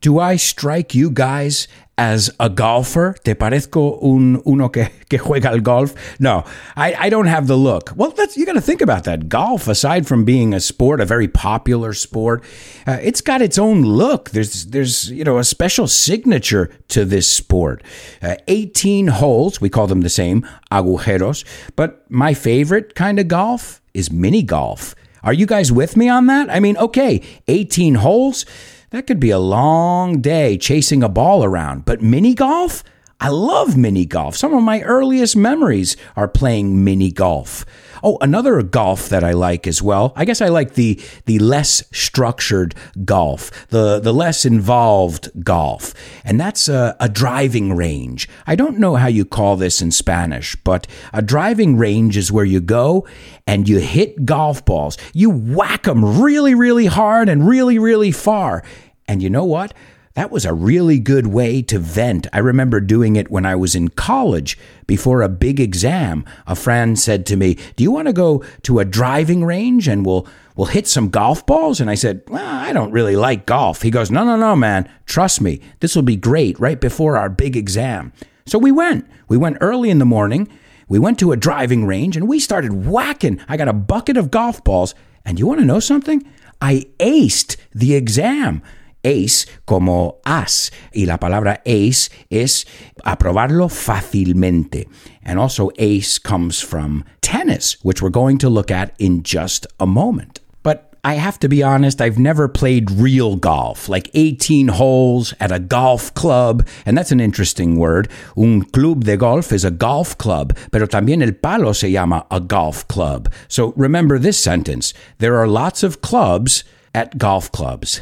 Do 0.00 0.18
I 0.18 0.36
strike 0.36 0.94
you 0.94 1.10
guys 1.10 1.66
as 1.98 2.30
a 2.38 2.48
golfer? 2.48 3.14
¿Te 3.24 3.34
parezco 3.34 3.98
un 4.00 4.40
uno 4.44 4.70
que, 4.70 4.90
que 5.08 5.18
juega 5.18 5.50
al 5.50 5.60
golf? 5.60 5.94
No, 6.18 6.44
I, 6.76 6.94
I 6.98 7.10
don't 7.10 7.26
have 7.26 7.48
the 7.48 7.56
look. 7.56 7.92
Well, 7.96 8.12
that's 8.12 8.36
you 8.36 8.46
got 8.46 8.54
to 8.54 8.60
think 8.60 8.80
about 8.80 9.04
that. 9.04 9.28
Golf, 9.28 9.68
aside 9.68 10.06
from 10.06 10.24
being 10.24 10.54
a 10.54 10.60
sport, 10.60 11.00
a 11.00 11.04
very 11.04 11.28
popular 11.28 11.92
sport, 11.92 12.42
uh, 12.86 12.98
it's 13.02 13.20
got 13.20 13.42
its 13.42 13.58
own 13.58 13.82
look. 13.82 14.30
There's 14.30 14.66
there's 14.66 15.10
you 15.10 15.24
know 15.24 15.38
a 15.38 15.44
special 15.44 15.88
signature 15.88 16.70
to 16.88 17.04
this 17.04 17.28
sport. 17.28 17.82
Uh, 18.22 18.36
18 18.46 19.08
holes, 19.08 19.60
we 19.60 19.68
call 19.68 19.88
them 19.88 20.02
the 20.02 20.08
same, 20.08 20.46
agujeros. 20.70 21.44
But 21.74 22.08
my 22.10 22.32
favorite 22.32 22.94
kind 22.94 23.18
of 23.18 23.28
golf 23.28 23.82
is 23.92 24.10
mini 24.10 24.42
golf. 24.42 24.94
Are 25.24 25.32
you 25.32 25.46
guys 25.46 25.72
with 25.72 25.96
me 25.96 26.08
on 26.08 26.26
that? 26.26 26.48
I 26.48 26.60
mean, 26.60 26.76
okay, 26.76 27.22
18 27.48 27.96
holes 27.96 28.46
that 28.90 29.06
could 29.06 29.20
be 29.20 29.30
a 29.30 29.38
long 29.38 30.20
day 30.20 30.56
chasing 30.56 31.02
a 31.02 31.08
ball 31.08 31.44
around. 31.44 31.84
But 31.84 32.00
mini 32.00 32.34
golf? 32.34 32.82
I 33.20 33.28
love 33.28 33.76
mini 33.76 34.06
golf. 34.06 34.36
Some 34.36 34.54
of 34.54 34.62
my 34.62 34.80
earliest 34.82 35.36
memories 35.36 35.96
are 36.16 36.28
playing 36.28 36.84
mini 36.84 37.10
golf. 37.10 37.66
Oh, 38.02 38.18
another 38.20 38.62
golf 38.62 39.08
that 39.08 39.24
I 39.24 39.32
like 39.32 39.66
as 39.66 39.82
well. 39.82 40.12
I 40.16 40.24
guess 40.24 40.40
I 40.40 40.48
like 40.48 40.74
the 40.74 41.00
the 41.26 41.38
less 41.38 41.82
structured 41.92 42.74
golf, 43.04 43.68
the 43.68 44.00
the 44.00 44.12
less 44.12 44.44
involved 44.44 45.44
golf, 45.44 45.94
and 46.24 46.38
that's 46.38 46.68
a, 46.68 46.96
a 47.00 47.08
driving 47.08 47.74
range. 47.76 48.28
I 48.46 48.54
don't 48.54 48.78
know 48.78 48.96
how 48.96 49.08
you 49.08 49.24
call 49.24 49.56
this 49.56 49.82
in 49.82 49.90
Spanish, 49.90 50.56
but 50.56 50.86
a 51.12 51.22
driving 51.22 51.76
range 51.76 52.16
is 52.16 52.32
where 52.32 52.44
you 52.44 52.60
go 52.60 53.06
and 53.46 53.68
you 53.68 53.78
hit 53.78 54.24
golf 54.24 54.64
balls. 54.64 54.98
You 55.12 55.30
whack 55.30 55.84
them 55.84 56.20
really, 56.20 56.54
really 56.54 56.86
hard 56.86 57.28
and 57.28 57.46
really, 57.46 57.78
really 57.78 58.12
far. 58.12 58.62
And 59.06 59.22
you 59.22 59.30
know 59.30 59.44
what? 59.44 59.72
That 60.18 60.32
was 60.32 60.44
a 60.44 60.52
really 60.52 60.98
good 60.98 61.28
way 61.28 61.62
to 61.62 61.78
vent. 61.78 62.26
I 62.32 62.40
remember 62.40 62.80
doing 62.80 63.14
it 63.14 63.30
when 63.30 63.46
I 63.46 63.54
was 63.54 63.76
in 63.76 63.90
college 63.90 64.58
before 64.88 65.22
a 65.22 65.28
big 65.28 65.60
exam. 65.60 66.24
A 66.44 66.56
friend 66.56 66.98
said 66.98 67.24
to 67.26 67.36
me, 67.36 67.56
"Do 67.76 67.84
you 67.84 67.92
want 67.92 68.08
to 68.08 68.12
go 68.12 68.42
to 68.62 68.80
a 68.80 68.84
driving 68.84 69.44
range 69.44 69.86
and 69.86 70.04
we'll 70.04 70.26
we'll 70.56 70.74
hit 70.74 70.88
some 70.88 71.08
golf 71.08 71.46
balls?" 71.46 71.80
And 71.80 71.88
I 71.88 71.94
said, 71.94 72.22
"Well, 72.26 72.44
I 72.44 72.72
don't 72.72 72.90
really 72.90 73.14
like 73.14 73.46
golf." 73.46 73.82
He 73.82 73.92
goes, 73.92 74.10
"No, 74.10 74.24
no, 74.24 74.36
no, 74.36 74.56
man. 74.56 74.88
Trust 75.06 75.40
me. 75.40 75.60
This 75.78 75.94
will 75.94 76.02
be 76.02 76.16
great 76.16 76.58
right 76.58 76.80
before 76.80 77.16
our 77.16 77.28
big 77.28 77.56
exam." 77.56 78.12
So 78.44 78.58
we 78.58 78.72
went. 78.72 79.06
We 79.28 79.36
went 79.36 79.58
early 79.60 79.88
in 79.88 80.00
the 80.00 80.04
morning. 80.04 80.48
We 80.88 80.98
went 80.98 81.20
to 81.20 81.30
a 81.30 81.36
driving 81.36 81.86
range 81.86 82.16
and 82.16 82.26
we 82.26 82.40
started 82.40 82.84
whacking. 82.84 83.38
I 83.48 83.56
got 83.56 83.68
a 83.68 83.72
bucket 83.72 84.16
of 84.16 84.32
golf 84.32 84.64
balls, 84.64 84.96
and 85.24 85.38
you 85.38 85.46
want 85.46 85.60
to 85.60 85.64
know 85.64 85.78
something? 85.78 86.24
I 86.60 86.86
aced 86.98 87.54
the 87.72 87.94
exam 87.94 88.62
ace 89.04 89.46
como 89.66 90.20
as. 90.24 90.70
Y 90.94 91.04
la 91.04 91.18
palabra 91.18 91.60
ace 91.64 92.10
es 92.30 92.66
aprobarlo 93.04 93.68
fácilmente. 93.68 94.88
And 95.22 95.38
also 95.38 95.70
ace 95.78 96.18
comes 96.18 96.60
from 96.60 97.04
tennis, 97.20 97.76
which 97.82 98.02
we're 98.02 98.10
going 98.10 98.38
to 98.38 98.48
look 98.48 98.70
at 98.70 98.94
in 98.98 99.22
just 99.22 99.66
a 99.78 99.86
moment. 99.86 100.40
But 100.62 100.94
I 101.04 101.14
have 101.14 101.38
to 101.40 101.48
be 101.48 101.62
honest, 101.62 102.00
I've 102.00 102.18
never 102.18 102.48
played 102.48 102.90
real 102.90 103.36
golf, 103.36 103.88
like 103.88 104.10
18 104.14 104.68
holes 104.68 105.32
at 105.38 105.52
a 105.52 105.58
golf 105.58 106.12
club. 106.14 106.66
And 106.84 106.96
that's 106.96 107.12
an 107.12 107.20
interesting 107.20 107.76
word. 107.76 108.08
Un 108.36 108.62
club 108.62 109.04
de 109.04 109.16
golf 109.16 109.52
is 109.52 109.64
a 109.64 109.70
golf 109.70 110.18
club, 110.18 110.56
pero 110.72 110.86
también 110.86 111.22
el 111.22 111.32
palo 111.32 111.72
se 111.72 111.90
llama 111.90 112.26
a 112.30 112.40
golf 112.40 112.86
club. 112.88 113.30
So 113.48 113.72
remember 113.76 114.18
this 114.18 114.38
sentence 114.38 114.92
there 115.18 115.36
are 115.36 115.46
lots 115.46 115.82
of 115.82 116.00
clubs 116.00 116.64
at 116.94 117.18
golf 117.18 117.50
clubs. 117.52 118.00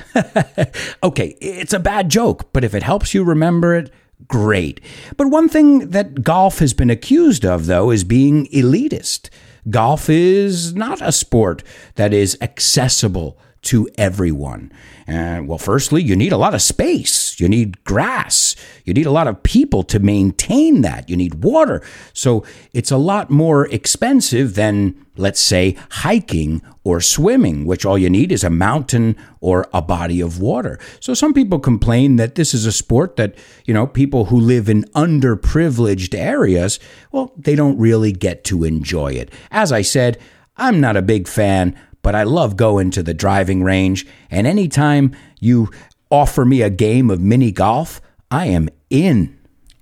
okay, 1.02 1.36
it's 1.40 1.72
a 1.72 1.78
bad 1.78 2.08
joke, 2.08 2.52
but 2.52 2.64
if 2.64 2.74
it 2.74 2.82
helps 2.82 3.14
you 3.14 3.24
remember 3.24 3.74
it, 3.74 3.92
great. 4.28 4.80
But 5.16 5.28
one 5.28 5.48
thing 5.48 5.90
that 5.90 6.22
golf 6.22 6.58
has 6.60 6.74
been 6.74 6.90
accused 6.90 7.44
of, 7.44 7.66
though, 7.66 7.90
is 7.90 8.04
being 8.04 8.46
elitist. 8.46 9.30
Golf 9.68 10.08
is 10.08 10.74
not 10.74 11.02
a 11.02 11.12
sport 11.12 11.62
that 11.96 12.12
is 12.12 12.38
accessible 12.40 13.38
to 13.62 13.88
everyone. 13.98 14.72
And 15.06 15.48
well, 15.48 15.58
firstly, 15.58 16.02
you 16.02 16.14
need 16.14 16.32
a 16.32 16.36
lot 16.36 16.54
of 16.54 16.62
space. 16.62 17.25
You 17.40 17.48
need 17.48 17.82
grass. 17.84 18.56
You 18.84 18.94
need 18.94 19.06
a 19.06 19.10
lot 19.10 19.28
of 19.28 19.42
people 19.42 19.82
to 19.84 19.98
maintain 19.98 20.82
that. 20.82 21.08
You 21.08 21.16
need 21.16 21.44
water. 21.44 21.82
So 22.12 22.44
it's 22.72 22.90
a 22.90 22.96
lot 22.96 23.30
more 23.30 23.66
expensive 23.68 24.54
than, 24.54 25.06
let's 25.16 25.40
say, 25.40 25.76
hiking 25.90 26.62
or 26.84 27.00
swimming, 27.00 27.64
which 27.66 27.84
all 27.84 27.98
you 27.98 28.08
need 28.08 28.32
is 28.32 28.44
a 28.44 28.50
mountain 28.50 29.16
or 29.40 29.68
a 29.72 29.82
body 29.82 30.20
of 30.20 30.40
water. 30.40 30.78
So 31.00 31.14
some 31.14 31.34
people 31.34 31.58
complain 31.58 32.16
that 32.16 32.36
this 32.36 32.54
is 32.54 32.64
a 32.64 32.72
sport 32.72 33.16
that, 33.16 33.34
you 33.64 33.74
know, 33.74 33.86
people 33.86 34.26
who 34.26 34.38
live 34.38 34.68
in 34.68 34.84
underprivileged 34.94 36.14
areas, 36.14 36.78
well, 37.12 37.32
they 37.36 37.54
don't 37.54 37.78
really 37.78 38.12
get 38.12 38.44
to 38.44 38.64
enjoy 38.64 39.12
it. 39.12 39.32
As 39.50 39.72
I 39.72 39.82
said, 39.82 40.18
I'm 40.56 40.80
not 40.80 40.96
a 40.96 41.02
big 41.02 41.28
fan 41.28 41.76
but 42.06 42.14
I 42.14 42.22
love 42.22 42.56
going 42.56 42.92
to 42.92 43.02
the 43.02 43.12
driving 43.12 43.64
range. 43.64 44.06
And 44.30 44.46
anytime 44.46 45.10
you 45.40 45.72
offer 46.10 46.44
me 46.44 46.62
a 46.62 46.70
game 46.70 47.10
of 47.10 47.20
mini 47.20 47.52
golf, 47.52 48.00
I 48.30 48.46
am 48.46 48.68
in. 48.90 49.36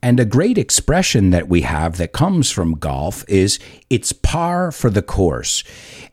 And 0.04 0.20
a 0.20 0.26
great 0.26 0.58
expression 0.58 1.30
that 1.30 1.48
we 1.48 1.62
have 1.62 1.96
that 1.96 2.12
comes 2.12 2.50
from 2.50 2.74
golf 2.74 3.24
is 3.26 3.58
it's 3.88 4.12
par 4.12 4.70
for 4.70 4.90
the 4.90 5.00
course. 5.00 5.64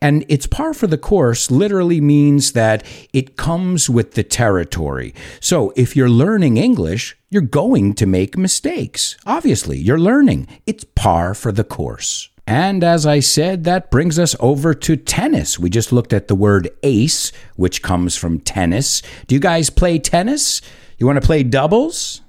And 0.01 0.23
it's 0.29 0.47
par 0.47 0.73
for 0.73 0.87
the 0.87 0.97
course 0.97 1.51
literally 1.51 1.99
means 1.99 2.53
that 2.53 2.85
it 3.11 3.35
comes 3.35 3.89
with 3.89 4.13
the 4.13 4.23
territory. 4.23 5.13
So 5.41 5.73
if 5.75 5.93
you're 5.97 6.09
learning 6.09 6.55
English, 6.55 7.17
you're 7.29 7.41
going 7.41 7.93
to 7.95 8.05
make 8.05 8.37
mistakes. 8.37 9.17
Obviously, 9.25 9.77
you're 9.77 9.99
learning. 9.99 10.47
It's 10.65 10.85
par 10.95 11.33
for 11.33 11.51
the 11.51 11.65
course. 11.65 12.30
And 12.47 12.83
as 12.83 13.05
I 13.05 13.19
said, 13.19 13.63
that 13.63 13.91
brings 13.91 14.17
us 14.17 14.35
over 14.39 14.73
to 14.73 14.95
tennis. 14.97 15.59
We 15.59 15.69
just 15.69 15.91
looked 15.91 16.11
at 16.11 16.27
the 16.27 16.35
word 16.35 16.69
ace, 16.83 17.31
which 17.55 17.81
comes 17.81 18.17
from 18.17 18.39
tennis. 18.39 19.01
Do 19.27 19.35
you 19.35 19.41
guys 19.41 19.69
play 19.69 19.99
tennis? 19.99 20.61
You 20.97 21.05
want 21.05 21.21
to 21.21 21.25
play 21.25 21.43
doubles? 21.43 22.21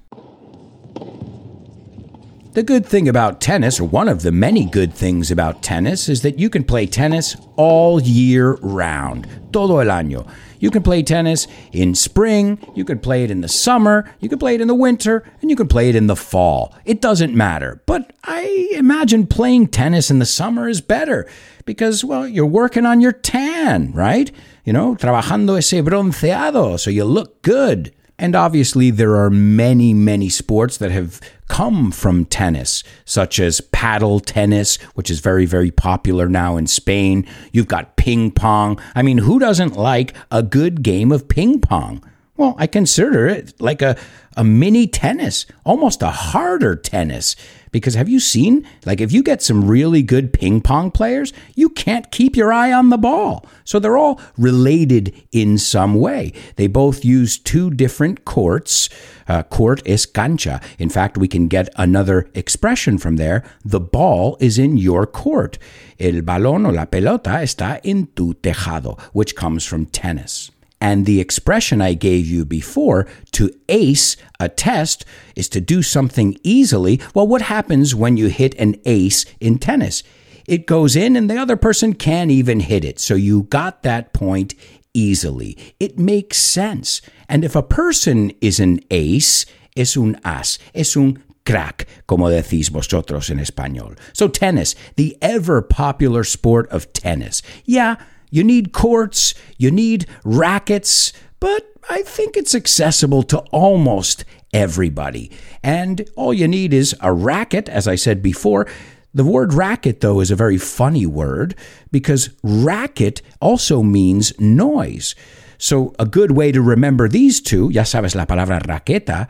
The 2.53 2.61
good 2.61 2.85
thing 2.85 3.09
about 3.09 3.41
tennis, 3.41 3.79
or 3.79 3.87
one 3.87 4.07
of 4.07 4.21
the 4.21 4.31
many 4.31 4.65
good 4.65 4.93
things 4.93 5.31
about 5.31 5.63
tennis, 5.63 6.07
is 6.07 6.21
that 6.21 6.37
you 6.37 6.51
can 6.51 6.63
play 6.63 6.85
tennis 6.85 7.35
all 7.55 7.99
year 7.99 8.59
round, 8.61 9.27
todo 9.51 9.79
el 9.79 9.87
año. 9.87 10.29
You 10.59 10.69
can 10.69 10.83
play 10.83 11.01
tennis 11.01 11.47
in 11.71 11.95
spring, 11.95 12.59
you 12.75 12.85
can 12.85 12.99
play 12.99 13.23
it 13.23 13.31
in 13.31 13.41
the 13.41 13.47
summer, 13.47 14.07
you 14.19 14.29
can 14.29 14.37
play 14.37 14.53
it 14.53 14.61
in 14.61 14.67
the 14.67 14.75
winter, 14.75 15.23
and 15.41 15.49
you 15.49 15.55
can 15.55 15.67
play 15.67 15.89
it 15.89 15.95
in 15.95 16.05
the 16.05 16.15
fall. 16.15 16.75
It 16.85 17.01
doesn't 17.01 17.33
matter. 17.33 17.81
But 17.87 18.13
I 18.23 18.69
imagine 18.73 19.25
playing 19.25 19.69
tennis 19.69 20.11
in 20.11 20.19
the 20.19 20.25
summer 20.25 20.69
is 20.69 20.79
better 20.79 21.27
because, 21.65 22.05
well, 22.05 22.27
you're 22.27 22.45
working 22.45 22.85
on 22.85 23.01
your 23.01 23.13
tan, 23.13 23.91
right? 23.93 24.31
You 24.63 24.73
know, 24.73 24.93
trabajando 24.93 25.57
ese 25.57 25.83
bronceado, 25.83 26.79
so 26.79 26.91
you 26.91 27.03
look 27.05 27.41
good. 27.41 27.95
And 28.23 28.37
obviously, 28.37 28.89
there 28.89 29.17
are 29.17 29.29
many, 29.29 29.93
many 29.93 30.29
sports 30.29 30.77
that 30.77 30.91
have 30.91 31.19
come 31.49 31.91
from 31.91 32.23
tennis, 32.23 32.81
such 33.03 33.37
as 33.37 33.59
paddle 33.59 34.21
tennis, 34.21 34.77
which 34.95 35.11
is 35.11 35.19
very, 35.19 35.45
very 35.45 35.71
popular 35.71 36.29
now 36.29 36.55
in 36.55 36.65
Spain. 36.65 37.27
You've 37.51 37.67
got 37.67 37.97
ping 37.97 38.31
pong. 38.31 38.79
I 38.95 39.01
mean, 39.01 39.17
who 39.17 39.39
doesn't 39.39 39.75
like 39.75 40.15
a 40.31 40.41
good 40.41 40.83
game 40.83 41.11
of 41.11 41.27
ping 41.27 41.59
pong? 41.59 42.01
Well, 42.37 42.55
I 42.57 42.65
consider 42.65 43.27
it 43.27 43.59
like 43.59 43.81
a, 43.81 43.97
a 44.37 44.45
mini 44.45 44.87
tennis, 44.87 45.45
almost 45.65 46.01
a 46.01 46.09
harder 46.09 46.77
tennis. 46.77 47.35
Because 47.73 47.95
have 47.95 48.07
you 48.07 48.21
seen, 48.21 48.65
like, 48.85 49.01
if 49.01 49.11
you 49.11 49.23
get 49.23 49.41
some 49.41 49.67
really 49.67 50.03
good 50.03 50.31
ping 50.31 50.61
pong 50.61 50.91
players, 50.91 51.33
you 51.55 51.69
can't 51.69 52.09
keep 52.11 52.37
your 52.37 52.53
eye 52.53 52.71
on 52.71 52.89
the 52.89 52.97
ball. 52.97 53.45
So 53.65 53.79
they're 53.79 53.97
all 53.97 54.21
related 54.37 55.13
in 55.31 55.57
some 55.57 55.95
way. 55.95 56.31
They 56.55 56.67
both 56.67 57.03
use 57.03 57.37
two 57.37 57.71
different 57.71 58.25
courts. 58.25 58.89
Uh, 59.27 59.41
court 59.41 59.81
is 59.85 60.05
cancha. 60.05 60.61
In 60.77 60.89
fact, 60.89 61.17
we 61.17 61.27
can 61.27 61.47
get 61.47 61.67
another 61.75 62.29
expression 62.35 62.99
from 62.99 63.15
there. 63.15 63.43
The 63.65 63.79
ball 63.79 64.37
is 64.39 64.59
in 64.59 64.77
your 64.77 65.07
court. 65.07 65.57
El 65.99 66.21
balón 66.21 66.67
o 66.67 66.69
la 66.69 66.85
pelota 66.85 67.41
está 67.41 67.81
en 67.83 68.07
tu 68.15 68.35
tejado, 68.35 68.99
which 69.13 69.35
comes 69.35 69.65
from 69.65 69.87
tennis. 69.87 70.51
And 70.83 71.05
the 71.05 71.21
expression 71.21 71.81
I 71.81 71.93
gave 71.93 72.27
you 72.27 72.43
before, 72.43 73.07
to 73.31 73.49
ace 73.69 74.17
a 74.37 74.49
test, 74.49 75.05
is 75.33 75.47
to 75.49 75.61
do 75.61 75.81
something 75.81 76.37
easily. 76.43 76.99
Well, 77.13 77.25
what 77.25 77.43
happens 77.43 77.95
when 77.95 78.17
you 78.17 78.27
hit 78.27 78.53
an 78.55 78.75
ace 78.83 79.25
in 79.39 79.59
tennis? 79.59 80.03
It 80.45 80.65
goes 80.65 80.97
in 80.97 81.15
and 81.15 81.29
the 81.29 81.37
other 81.37 81.55
person 81.55 81.93
can't 81.93 82.31
even 82.31 82.59
hit 82.59 82.83
it. 82.83 82.99
So 82.99 83.15
you 83.15 83.43
got 83.43 83.83
that 83.83 84.11
point 84.11 84.55
easily. 84.93 85.57
It 85.79 85.97
makes 85.97 86.37
sense. 86.37 87.01
And 87.29 87.45
if 87.45 87.55
a 87.55 87.63
person 87.63 88.33
is 88.41 88.59
an 88.59 88.81
ace, 88.91 89.45
es 89.77 89.95
un 89.95 90.19
as, 90.25 90.59
es 90.75 90.97
un 90.97 91.23
crack, 91.45 91.87
como 92.07 92.27
decís 92.27 92.69
vosotros 92.69 93.29
en 93.29 93.39
español. 93.39 93.97
So 94.11 94.27
tennis, 94.27 94.75
the 94.97 95.17
ever 95.21 95.61
popular 95.61 96.25
sport 96.25 96.69
of 96.71 96.91
tennis. 96.91 97.41
Yeah, 97.63 97.95
you 98.33 98.43
need 98.43 98.73
courts, 98.73 99.35
you 99.59 99.69
need 99.69 100.07
rackets, 100.23 101.13
but 101.39 101.71
I 101.87 102.01
think 102.01 102.35
it's 102.35 102.55
accessible 102.55 103.21
to 103.23 103.37
almost 103.51 104.25
everybody. 104.51 105.29
And 105.61 106.09
all 106.15 106.33
you 106.33 106.47
need 106.47 106.73
is 106.73 106.95
a 106.99 107.13
racket, 107.13 107.69
as 107.69 107.87
I 107.87 107.93
said 107.93 108.23
before. 108.23 108.65
The 109.13 109.23
word 109.23 109.53
racket, 109.53 110.01
though, 110.01 110.19
is 110.19 110.31
a 110.31 110.35
very 110.35 110.57
funny 110.57 111.05
word 111.05 111.53
because 111.91 112.31
racket 112.41 113.21
also 113.39 113.83
means 113.83 114.33
noise. 114.39 115.13
So, 115.59 115.93
a 115.99 116.07
good 116.07 116.31
way 116.31 116.51
to 116.51 116.61
remember 116.61 117.07
these 117.07 117.39
two, 117.39 117.69
ya 117.69 117.83
sabes 117.83 118.15
la 118.15 118.25
palabra 118.25 118.63
raqueta, 118.63 119.29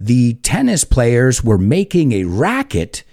the 0.00 0.34
tennis 0.42 0.82
players 0.82 1.44
were 1.44 1.58
making 1.58 2.10
a 2.10 2.24
racket 2.24 3.04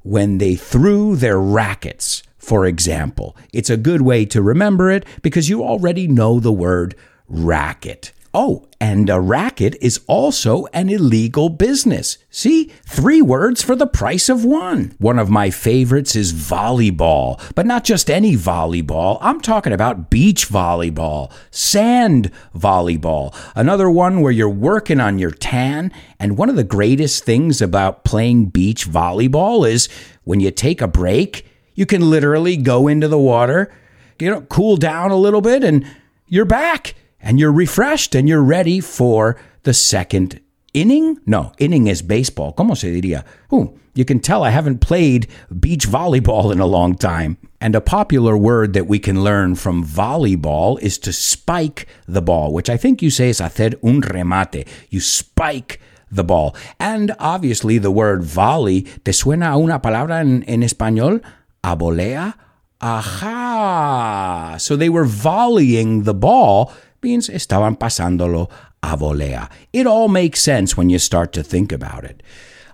when 0.00 0.38
they 0.38 0.54
threw 0.54 1.16
their 1.16 1.38
rackets 1.38 2.22
for 2.40 2.66
example. 2.66 3.36
It's 3.52 3.70
a 3.70 3.76
good 3.76 4.02
way 4.02 4.24
to 4.26 4.42
remember 4.42 4.90
it 4.90 5.06
because 5.22 5.48
you 5.48 5.62
already 5.62 6.08
know 6.08 6.40
the 6.40 6.52
word 6.52 6.96
racket. 7.28 8.12
Oh, 8.32 8.68
and 8.80 9.10
a 9.10 9.20
racket 9.20 9.74
is 9.80 10.00
also 10.06 10.66
an 10.66 10.88
illegal 10.88 11.48
business. 11.48 12.16
See? 12.30 12.72
Three 12.86 13.20
words 13.20 13.60
for 13.60 13.74
the 13.74 13.88
price 13.88 14.28
of 14.28 14.44
one. 14.44 14.94
One 14.98 15.18
of 15.18 15.28
my 15.28 15.50
favorites 15.50 16.14
is 16.14 16.32
volleyball, 16.32 17.42
but 17.56 17.66
not 17.66 17.82
just 17.82 18.08
any 18.08 18.36
volleyball. 18.36 19.18
I'm 19.20 19.40
talking 19.40 19.72
about 19.72 20.10
beach 20.10 20.48
volleyball, 20.48 21.32
sand 21.50 22.30
volleyball. 22.54 23.34
Another 23.56 23.90
one 23.90 24.20
where 24.20 24.32
you're 24.32 24.48
working 24.48 25.00
on 25.00 25.18
your 25.18 25.32
tan. 25.32 25.92
And 26.20 26.38
one 26.38 26.48
of 26.48 26.56
the 26.56 26.62
greatest 26.62 27.24
things 27.24 27.60
about 27.60 28.04
playing 28.04 28.46
beach 28.46 28.88
volleyball 28.88 29.68
is 29.68 29.88
when 30.22 30.38
you 30.38 30.52
take 30.52 30.80
a 30.80 30.86
break, 30.86 31.49
you 31.80 31.86
can 31.86 32.10
literally 32.10 32.58
go 32.58 32.88
into 32.88 33.08
the 33.08 33.18
water, 33.18 33.72
you 34.18 34.30
know, 34.30 34.42
cool 34.42 34.76
down 34.76 35.10
a 35.10 35.16
little 35.16 35.40
bit, 35.40 35.64
and 35.64 35.86
you're 36.28 36.44
back 36.44 36.94
and 37.22 37.40
you're 37.40 37.50
refreshed 37.50 38.14
and 38.14 38.28
you're 38.28 38.42
ready 38.42 38.80
for 38.80 39.40
the 39.62 39.72
second 39.72 40.40
inning. 40.74 41.18
No, 41.24 41.54
inning 41.56 41.86
is 41.86 42.02
baseball. 42.02 42.52
¿Cómo 42.52 42.76
se 42.76 42.88
diría? 42.88 43.24
Ooh, 43.50 43.80
you 43.94 44.04
can 44.04 44.20
tell 44.20 44.44
I 44.44 44.50
haven't 44.50 44.82
played 44.82 45.26
beach 45.58 45.88
volleyball 45.88 46.52
in 46.52 46.60
a 46.60 46.66
long 46.66 46.96
time. 46.96 47.38
And 47.62 47.74
a 47.74 47.80
popular 47.80 48.36
word 48.36 48.74
that 48.74 48.86
we 48.86 48.98
can 48.98 49.24
learn 49.24 49.54
from 49.54 49.82
volleyball 49.82 50.78
is 50.82 50.98
to 50.98 51.14
spike 51.14 51.86
the 52.06 52.20
ball, 52.20 52.52
which 52.52 52.68
I 52.68 52.76
think 52.76 53.00
you 53.00 53.08
say 53.08 53.30
is 53.30 53.40
hacer 53.40 53.72
un 53.82 54.02
remate. 54.02 54.68
You 54.90 55.00
spike 55.00 55.80
the 56.10 56.24
ball. 56.24 56.54
And 56.78 57.14
obviously, 57.18 57.78
the 57.78 57.90
word 57.90 58.22
volley, 58.22 58.82
¿te 59.02 59.12
suena 59.12 59.56
una 59.56 59.80
palabra 59.80 60.20
en, 60.20 60.42
en 60.46 60.62
español? 60.62 61.22
A 61.62 61.76
volea? 61.76 62.34
Aha! 62.80 64.56
So 64.58 64.76
they 64.76 64.88
were 64.88 65.04
volleying 65.04 66.04
the 66.04 66.14
ball 66.14 66.72
means 67.02 67.28
estaban 67.28 67.76
pasándolo 67.76 68.50
a 68.82 68.96
volea. 68.96 69.50
It 69.72 69.86
all 69.86 70.08
makes 70.08 70.42
sense 70.42 70.76
when 70.76 70.90
you 70.90 70.98
start 70.98 71.32
to 71.34 71.42
think 71.42 71.72
about 71.72 72.04
it. 72.04 72.22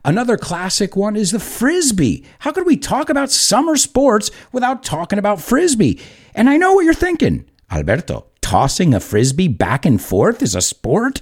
Another 0.05 0.37
classic 0.37 0.95
one 0.95 1.17
is 1.17 1.33
the 1.33 1.41
frisbee. 1.41 2.25
How 2.41 2.53
could 2.53 2.67
we 2.67 2.77
talk 2.77 3.11
about 3.11 3.31
summer 3.31 3.77
sports 3.77 4.31
without 4.53 4.85
talking 4.85 5.19
about 5.19 5.41
frisbee? 5.41 6.01
And 6.35 6.49
I 6.49 6.57
know 6.57 6.75
what 6.75 6.85
you're 6.85 6.95
thinking. 6.95 7.45
Alberto, 7.73 8.27
tossing 8.41 8.95
a 8.95 9.01
frisbee 9.01 9.49
back 9.49 9.85
and 9.85 10.01
forth 10.01 10.43
is 10.43 10.55
a 10.55 10.61
sport? 10.61 11.21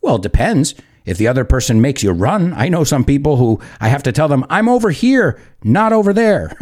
Well, 0.00 0.16
it 0.16 0.22
depends. 0.22 0.74
If 1.06 1.16
the 1.16 1.28
other 1.28 1.44
person 1.44 1.80
makes 1.80 2.02
you 2.02 2.10
run, 2.10 2.52
I 2.52 2.68
know 2.68 2.84
some 2.84 3.04
people 3.04 3.36
who 3.36 3.60
I 3.80 3.88
have 3.88 4.02
to 4.02 4.12
tell 4.12 4.28
them, 4.28 4.44
I'm 4.50 4.68
over 4.68 4.90
here, 4.90 5.40
not 5.64 5.92
over 5.92 6.12
there. 6.12 6.52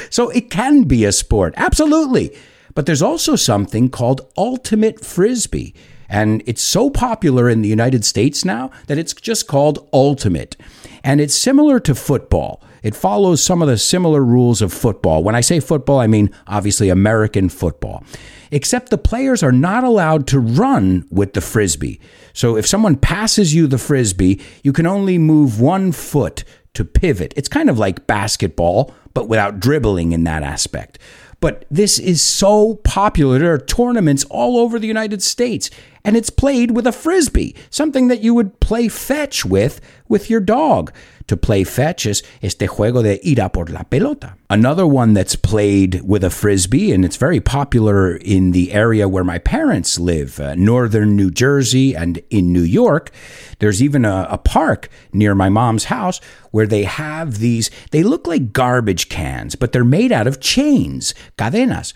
so 0.10 0.28
it 0.30 0.50
can 0.50 0.82
be 0.82 1.04
a 1.04 1.12
sport. 1.12 1.54
Absolutely. 1.56 2.36
But 2.74 2.84
there's 2.84 3.00
also 3.00 3.36
something 3.36 3.88
called 3.88 4.30
Ultimate 4.36 5.04
Frisbee. 5.04 5.74
And 6.08 6.42
it's 6.46 6.62
so 6.62 6.90
popular 6.90 7.48
in 7.48 7.62
the 7.62 7.68
United 7.68 8.04
States 8.04 8.44
now 8.44 8.70
that 8.88 8.98
it's 8.98 9.14
just 9.14 9.46
called 9.46 9.88
Ultimate. 9.92 10.56
And 11.02 11.20
it's 11.20 11.34
similar 11.34 11.80
to 11.80 11.94
football. 11.94 12.62
It 12.86 12.94
follows 12.94 13.42
some 13.42 13.62
of 13.62 13.68
the 13.68 13.78
similar 13.78 14.24
rules 14.24 14.62
of 14.62 14.72
football. 14.72 15.24
When 15.24 15.34
I 15.34 15.40
say 15.40 15.58
football, 15.58 15.98
I 15.98 16.06
mean 16.06 16.30
obviously 16.46 16.88
American 16.88 17.48
football. 17.48 18.04
Except 18.52 18.90
the 18.90 18.96
players 18.96 19.42
are 19.42 19.50
not 19.50 19.82
allowed 19.82 20.28
to 20.28 20.38
run 20.38 21.04
with 21.10 21.32
the 21.32 21.40
frisbee. 21.40 21.98
So 22.32 22.56
if 22.56 22.64
someone 22.64 22.94
passes 22.94 23.52
you 23.52 23.66
the 23.66 23.76
frisbee, 23.76 24.40
you 24.62 24.72
can 24.72 24.86
only 24.86 25.18
move 25.18 25.60
one 25.60 25.90
foot 25.90 26.44
to 26.74 26.84
pivot. 26.84 27.34
It's 27.34 27.48
kind 27.48 27.68
of 27.68 27.76
like 27.76 28.06
basketball, 28.06 28.94
but 29.14 29.28
without 29.28 29.58
dribbling 29.58 30.12
in 30.12 30.22
that 30.22 30.44
aspect. 30.44 31.00
But 31.40 31.64
this 31.68 31.98
is 31.98 32.22
so 32.22 32.76
popular. 32.76 33.40
There 33.40 33.52
are 33.52 33.58
tournaments 33.58 34.24
all 34.30 34.58
over 34.58 34.78
the 34.78 34.86
United 34.86 35.24
States, 35.24 35.70
and 36.04 36.16
it's 36.16 36.30
played 36.30 36.70
with 36.70 36.86
a 36.86 36.92
frisbee, 36.92 37.56
something 37.68 38.06
that 38.08 38.20
you 38.20 38.32
would 38.32 38.60
play 38.60 38.86
fetch 38.86 39.44
with 39.44 39.80
with 40.08 40.30
your 40.30 40.40
dog 40.40 40.92
to 41.26 41.36
play 41.36 41.64
fetch 41.64 42.06
is 42.06 42.22
este 42.42 42.66
juego 42.68 43.02
de 43.02 43.18
ir 43.28 43.40
a 43.40 43.48
por 43.48 43.66
la 43.66 43.82
pelota. 43.82 44.34
Another 44.48 44.86
one 44.86 45.12
that's 45.12 45.36
played 45.36 46.02
with 46.02 46.22
a 46.22 46.30
frisbee, 46.30 46.92
and 46.92 47.04
it's 47.04 47.16
very 47.16 47.40
popular 47.40 48.16
in 48.16 48.52
the 48.52 48.72
area 48.72 49.08
where 49.08 49.24
my 49.24 49.38
parents 49.38 49.98
live, 49.98 50.38
uh, 50.38 50.54
northern 50.54 51.16
New 51.16 51.30
Jersey 51.30 51.96
and 51.96 52.20
in 52.30 52.52
New 52.52 52.62
York. 52.62 53.10
There's 53.58 53.82
even 53.82 54.04
a, 54.04 54.28
a 54.30 54.38
park 54.38 54.88
near 55.12 55.34
my 55.34 55.48
mom's 55.48 55.84
house 55.84 56.20
where 56.50 56.66
they 56.66 56.84
have 56.84 57.38
these, 57.38 57.70
they 57.90 58.02
look 58.02 58.26
like 58.26 58.52
garbage 58.52 59.08
cans, 59.08 59.56
but 59.56 59.72
they're 59.72 59.84
made 59.84 60.12
out 60.12 60.26
of 60.26 60.40
chains, 60.40 61.14
cadenas 61.36 61.92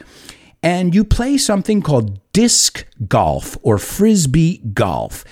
and 0.63 0.95
you 0.95 1.05
play 1.05 1.39
something 1.39 1.81
called 1.83 2.21
disc 2.33 2.85
golf 3.09 3.57
or 3.63 3.79
frisbee 3.79 4.59
golf. 4.73 5.25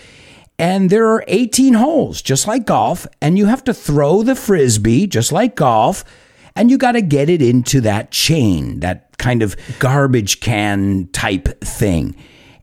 And 0.59 0.91
there 0.91 1.07
are 1.09 1.25
18 1.29 1.75
holes, 1.75 2.21
just 2.21 2.47
like 2.49 2.67
golf, 2.67 3.07
and 3.21 3.39
you 3.39 3.47
have 3.47 3.63
to 3.65 3.75
throw 3.75 4.23
the 4.23 4.35
frisbee, 4.35 5.07
just 5.07 5.31
like 5.31 5.55
golf, 5.55 6.05
and 6.57 6.71
you 6.71 6.79
got 6.79 6.93
to 6.93 7.01
get 7.01 7.31
it 7.31 7.41
into 7.41 7.81
that 7.83 8.11
chain, 8.11 8.81
that 8.81 9.17
kind 9.19 9.43
of 9.43 9.57
garbage 9.79 10.41
can 10.41 11.09
type 11.13 11.61
thing. 11.61 12.17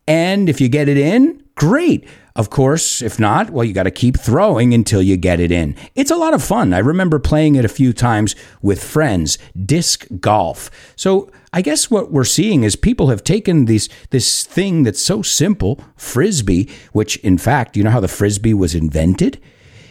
And 0.08 0.49
if 0.49 0.60
you 0.60 0.67
get 0.67 0.89
it 0.89 0.97
in, 0.97 1.41
great. 1.55 2.05
Of 2.36 2.50
course, 2.50 3.02
if 3.02 3.17
not, 3.17 3.50
well, 3.50 3.63
you 3.63 3.71
got 3.71 3.84
to 3.84 3.91
keep 3.91 4.17
throwing 4.19 4.74
until 4.74 5.02
you 5.02 5.15
get 5.15 5.39
it 5.39 5.54
in. 5.54 5.74
It's 5.95 6.12
a 6.12 6.17
lot 6.17 6.34
of 6.34 6.43
fun. 6.43 6.74
I 6.74 6.80
remember 6.80 7.17
playing 7.17 7.56
it 7.56 7.63
a 7.63 7.69
few 7.69 7.93
times 7.93 8.36
with 8.62 8.84
friends, 8.84 9.38
disc 9.65 10.06
golf. 10.19 10.69
So 10.98 11.32
I 11.54 11.62
guess 11.62 11.89
what 11.89 12.12
we're 12.12 12.26
seeing 12.26 12.65
is 12.65 12.76
people 12.76 13.08
have 13.08 13.24
taken 13.24 13.65
these 13.65 13.88
this 14.10 14.43
thing 14.43 14.84
that's 14.84 15.02
so 15.02 15.21
simple, 15.21 15.80
frisbee, 15.95 16.69
which 16.91 17.15
in 17.17 17.38
fact, 17.38 17.78
you 17.78 17.84
know 17.86 17.91
how 17.91 18.02
the 18.02 18.10
frisbee 18.10 18.54
was 18.54 18.76
invented? 18.76 19.41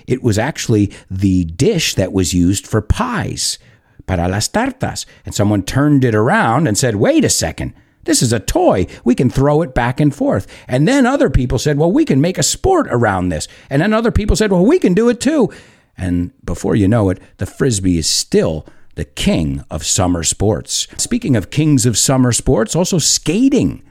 It 0.07 0.23
was 0.23 0.39
actually 0.39 0.93
the 1.11 1.45
dish 1.45 1.95
that 1.95 2.13
was 2.13 2.35
used 2.35 2.67
for 2.67 2.83
pies, 2.83 3.59
para 4.07 4.29
las 4.29 4.51
tartas. 4.51 5.07
And 5.25 5.35
someone 5.35 5.63
turned 5.63 6.05
it 6.05 6.15
around 6.15 6.69
and 6.69 6.77
said, 6.77 6.97
"Wait 6.97 7.25
a 7.25 7.31
second. 7.31 7.73
This 8.05 8.23
is 8.23 8.33
a 8.33 8.41
toy. 8.41 8.87
We 9.05 9.15
can 9.15 9.31
throw 9.31 9.63
it 9.63 9.75
back 9.75 10.01
and 10.01 10.15
forth. 10.15 10.47
And 10.69 10.87
then 10.87 11.07
other 11.07 11.31
people 11.31 11.59
said, 11.59 11.79
well, 11.79 11.93
we 11.93 12.05
can 12.05 12.21
make 12.21 12.39
a 12.39 12.43
sport 12.43 12.87
around 12.91 13.29
this. 13.29 13.49
And 13.71 13.83
then 13.83 13.93
other 13.93 14.13
people 14.13 14.37
said, 14.37 14.51
well, 14.51 14.65
we 14.65 14.79
can 14.79 14.95
do 14.95 15.09
it 15.09 15.21
too. 15.21 15.51
And 15.97 16.33
before 16.45 16.75
you 16.75 16.89
know 16.89 17.11
it, 17.11 17.21
the 17.39 17.47
frisbee 17.47 17.99
is 17.99 18.09
still 18.09 18.67
the 18.95 19.05
king 19.05 19.65
of 19.71 19.85
summer 19.85 20.23
sports. 20.23 20.87
Speaking 20.97 21.37
of 21.37 21.51
kings 21.51 21.87
of 21.87 21.99
summer 21.99 22.33
sports, 22.33 22.77
also 22.77 22.99
skating. 22.99 23.83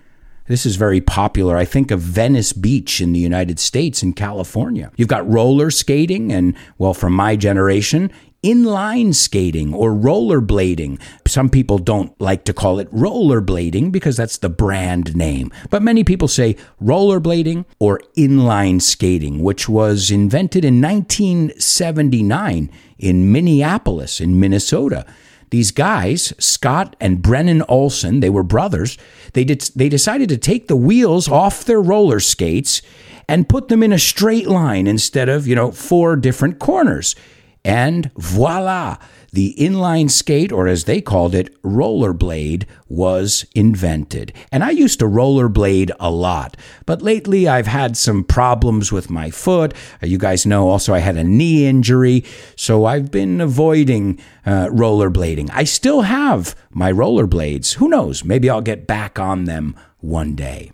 This 0.48 0.66
is 0.66 0.76
very 0.76 1.00
popular. 1.00 1.56
I 1.56 1.64
think 1.66 1.90
of 1.90 2.02
Venice 2.02 2.52
Beach 2.52 3.00
in 3.00 3.14
the 3.14 3.20
United 3.20 3.60
States 3.60 4.04
in 4.04 4.12
California. 4.14 4.92
You've 4.98 5.08
got 5.08 5.30
roller 5.30 5.72
skating, 5.72 6.34
and 6.34 6.56
well, 6.78 6.94
from 6.94 7.14
my 7.14 7.38
generation, 7.38 8.12
inline 8.44 9.16
skating 9.16 9.74
or 9.74 9.92
rollerblading. 9.92 11.02
Some 11.26 11.50
people 11.50 11.78
don't 11.78 12.20
like 12.20 12.44
to 12.46 12.54
call 12.54 12.80
it 12.80 12.92
rollerblading 12.92 13.92
because 13.92 14.18
that's 14.18 14.38
the 14.38 14.50
brand 14.50 15.16
name, 15.16 15.52
but 15.70 15.82
many 15.82 16.04
people 16.04 16.28
say 16.28 16.56
rollerblading 16.82 17.66
or 17.80 18.02
inline 18.18 18.82
skating, 18.82 19.42
which 19.42 19.70
was 19.70 20.12
invented 20.12 20.66
in 20.66 20.82
1979 20.82 22.70
in 23.00 23.32
Minneapolis, 23.32 24.20
in 24.22 24.40
Minnesota. 24.40 25.06
These 25.50 25.72
guys, 25.72 26.34
Scott 26.40 26.96
and 27.00 27.22
Brennan 27.22 27.62
Olson, 27.70 28.22
they 28.22 28.30
were 28.30 28.42
brothers. 28.42 28.98
They 29.34 29.44
did, 29.44 29.62
they 29.76 29.88
decided 29.88 30.30
to 30.30 30.38
take 30.38 30.68
the 30.68 30.76
wheels 30.76 31.30
off 31.30 31.64
their 31.64 31.82
roller 31.82 32.20
skates 32.20 32.82
and 33.30 33.48
put 33.48 33.68
them 33.68 33.84
in 33.84 33.94
a 33.94 34.00
straight 34.00 34.48
line 34.48 34.88
instead 34.88 35.30
of, 35.30 35.46
you 35.46 35.56
know, 35.56 35.72
four 35.72 36.16
different 36.16 36.58
corners. 36.58 37.16
And 37.66 38.12
voila, 38.16 38.98
the 39.32 39.56
inline 39.58 40.12
skate, 40.12 40.52
or 40.52 40.68
as 40.68 40.84
they 40.84 41.00
called 41.00 41.34
it, 41.34 41.62
rollerblade, 41.64 42.66
was 42.90 43.46
invented. 43.56 44.34
And 44.52 44.64
I 44.64 44.72
used 44.72 45.00
to 45.00 45.06
rollerblade 45.06 45.92
a 46.00 46.12
lot, 46.12 46.58
but 46.86 47.02
lately 47.02 47.48
I've 47.48 47.68
had 47.68 47.96
some 47.96 48.26
problems 48.26 48.92
with 48.92 49.10
my 49.10 49.32
foot. 49.32 49.74
Uh, 50.02 50.08
you 50.08 50.18
guys 50.18 50.46
know 50.46 50.70
also 50.70 50.94
I 50.94 51.00
had 51.00 51.18
a 51.18 51.24
knee 51.24 51.66
injury, 51.66 52.26
so 52.58 52.86
I've 52.86 53.12
been 53.12 53.40
avoiding 53.40 54.20
uh, 54.46 54.68
rollerblading. 54.68 55.50
I 55.54 55.64
still 55.64 56.02
have 56.02 56.56
my 56.70 56.92
rollerblades. 56.92 57.76
Who 57.76 57.88
knows? 57.88 58.26
Maybe 58.26 58.50
I'll 58.50 58.62
get 58.62 58.86
back 58.86 59.18
on 59.18 59.46
them 59.46 59.76
one 60.00 60.36
day. 60.36 60.72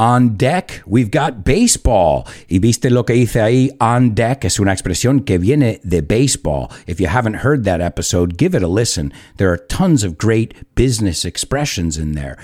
On 0.00 0.34
deck, 0.38 0.82
we've 0.86 1.10
got 1.10 1.44
baseball. 1.44 2.26
Y 2.48 2.58
viste 2.58 2.88
lo 2.88 3.04
que 3.04 3.14
hice 3.16 3.42
ahí, 3.42 3.70
on 3.82 4.14
deck, 4.14 4.46
es 4.46 4.58
una 4.58 4.72
expresión 4.72 5.26
que 5.26 5.36
viene 5.36 5.78
de 5.84 6.00
baseball. 6.00 6.70
If 6.86 7.00
you 7.00 7.06
haven't 7.08 7.44
heard 7.44 7.64
that 7.64 7.82
episode, 7.82 8.38
give 8.38 8.54
it 8.54 8.62
a 8.62 8.66
listen. 8.66 9.12
There 9.36 9.50
are 9.50 9.58
tons 9.58 10.02
of 10.02 10.16
great 10.16 10.54
business 10.74 11.26
expressions 11.26 11.98
in 11.98 12.12
there. 12.12 12.38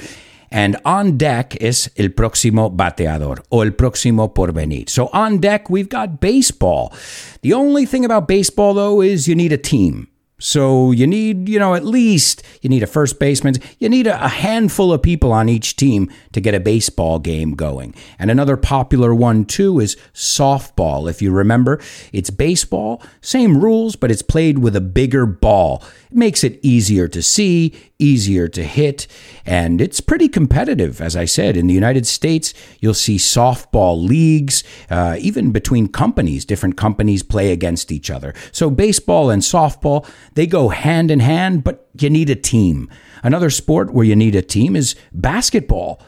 And 0.50 0.76
on 0.84 1.16
deck 1.16 1.56
is 1.56 1.90
el 1.96 2.10
próximo 2.10 2.68
bateador 2.68 3.42
o 3.48 3.62
el 3.62 3.70
próximo 3.70 4.34
porvenir. 4.34 4.90
So 4.90 5.08
on 5.14 5.38
deck, 5.38 5.70
we've 5.70 5.88
got 5.88 6.20
baseball. 6.20 6.92
The 7.40 7.54
only 7.54 7.86
thing 7.86 8.04
about 8.04 8.28
baseball, 8.28 8.74
though, 8.74 9.00
is 9.00 9.28
you 9.28 9.34
need 9.34 9.54
a 9.54 9.56
team. 9.56 10.08
So 10.38 10.90
you 10.90 11.06
need, 11.06 11.48
you 11.48 11.58
know, 11.58 11.74
at 11.74 11.84
least 11.84 12.42
you 12.60 12.68
need 12.68 12.82
a 12.82 12.86
first 12.86 13.18
baseman. 13.18 13.54
You 13.78 13.88
need 13.88 14.06
a, 14.06 14.28
handful 14.28 14.92
of 14.92 15.02
people 15.02 15.32
on 15.32 15.48
each 15.48 15.76
team 15.76 16.10
to 16.32 16.40
get 16.40 16.54
a 16.54 16.60
baseball 16.60 17.18
game 17.18 17.54
going. 17.54 17.94
And 18.18 18.30
another 18.30 18.56
popular 18.56 19.14
one 19.14 19.46
too 19.46 19.80
is 19.80 19.96
softball. 20.12 21.08
If 21.08 21.22
you 21.22 21.30
remember, 21.30 21.80
it's 22.12 22.28
baseball, 22.28 23.02
same 23.22 23.58
rules, 23.58 23.96
but 23.96 24.10
it's 24.10 24.22
played 24.22 24.58
with 24.58 24.76
a 24.76 24.80
bigger 24.80 25.24
ball. 25.24 25.82
It 26.10 26.16
makes 26.16 26.44
it 26.44 26.60
easier 26.62 27.08
to 27.08 27.22
see, 27.22 27.74
easier 27.98 28.48
to 28.48 28.62
hit, 28.62 29.06
and 29.44 29.80
it's 29.80 30.00
pretty 30.00 30.28
competitive. 30.28 31.00
As 31.00 31.16
I 31.16 31.24
said, 31.24 31.56
in 31.56 31.66
the 31.66 31.74
United 31.74 32.06
States, 32.06 32.54
you'll 32.80 32.94
see 32.94 33.16
softball 33.16 34.06
leagues, 34.06 34.62
uh, 34.88 35.16
even 35.18 35.50
between 35.50 35.88
companies. 35.88 36.44
Different 36.44 36.76
companies 36.76 37.22
play 37.22 37.52
against 37.52 37.90
each 37.90 38.10
other. 38.10 38.34
So 38.52 38.70
baseball 38.70 39.30
and 39.30 39.42
softball, 39.42 40.08
they 40.34 40.46
go 40.46 40.68
hand 40.68 41.10
in 41.10 41.20
hand, 41.20 41.64
but 41.64 41.88
you 41.98 42.10
need 42.10 42.30
a 42.30 42.36
team. 42.36 42.88
Another 43.22 43.50
sport 43.50 43.92
where 43.92 44.04
you 44.04 44.14
need 44.14 44.34
a 44.34 44.42
team 44.42 44.76
is 44.76 44.94
basketball, 45.12 46.00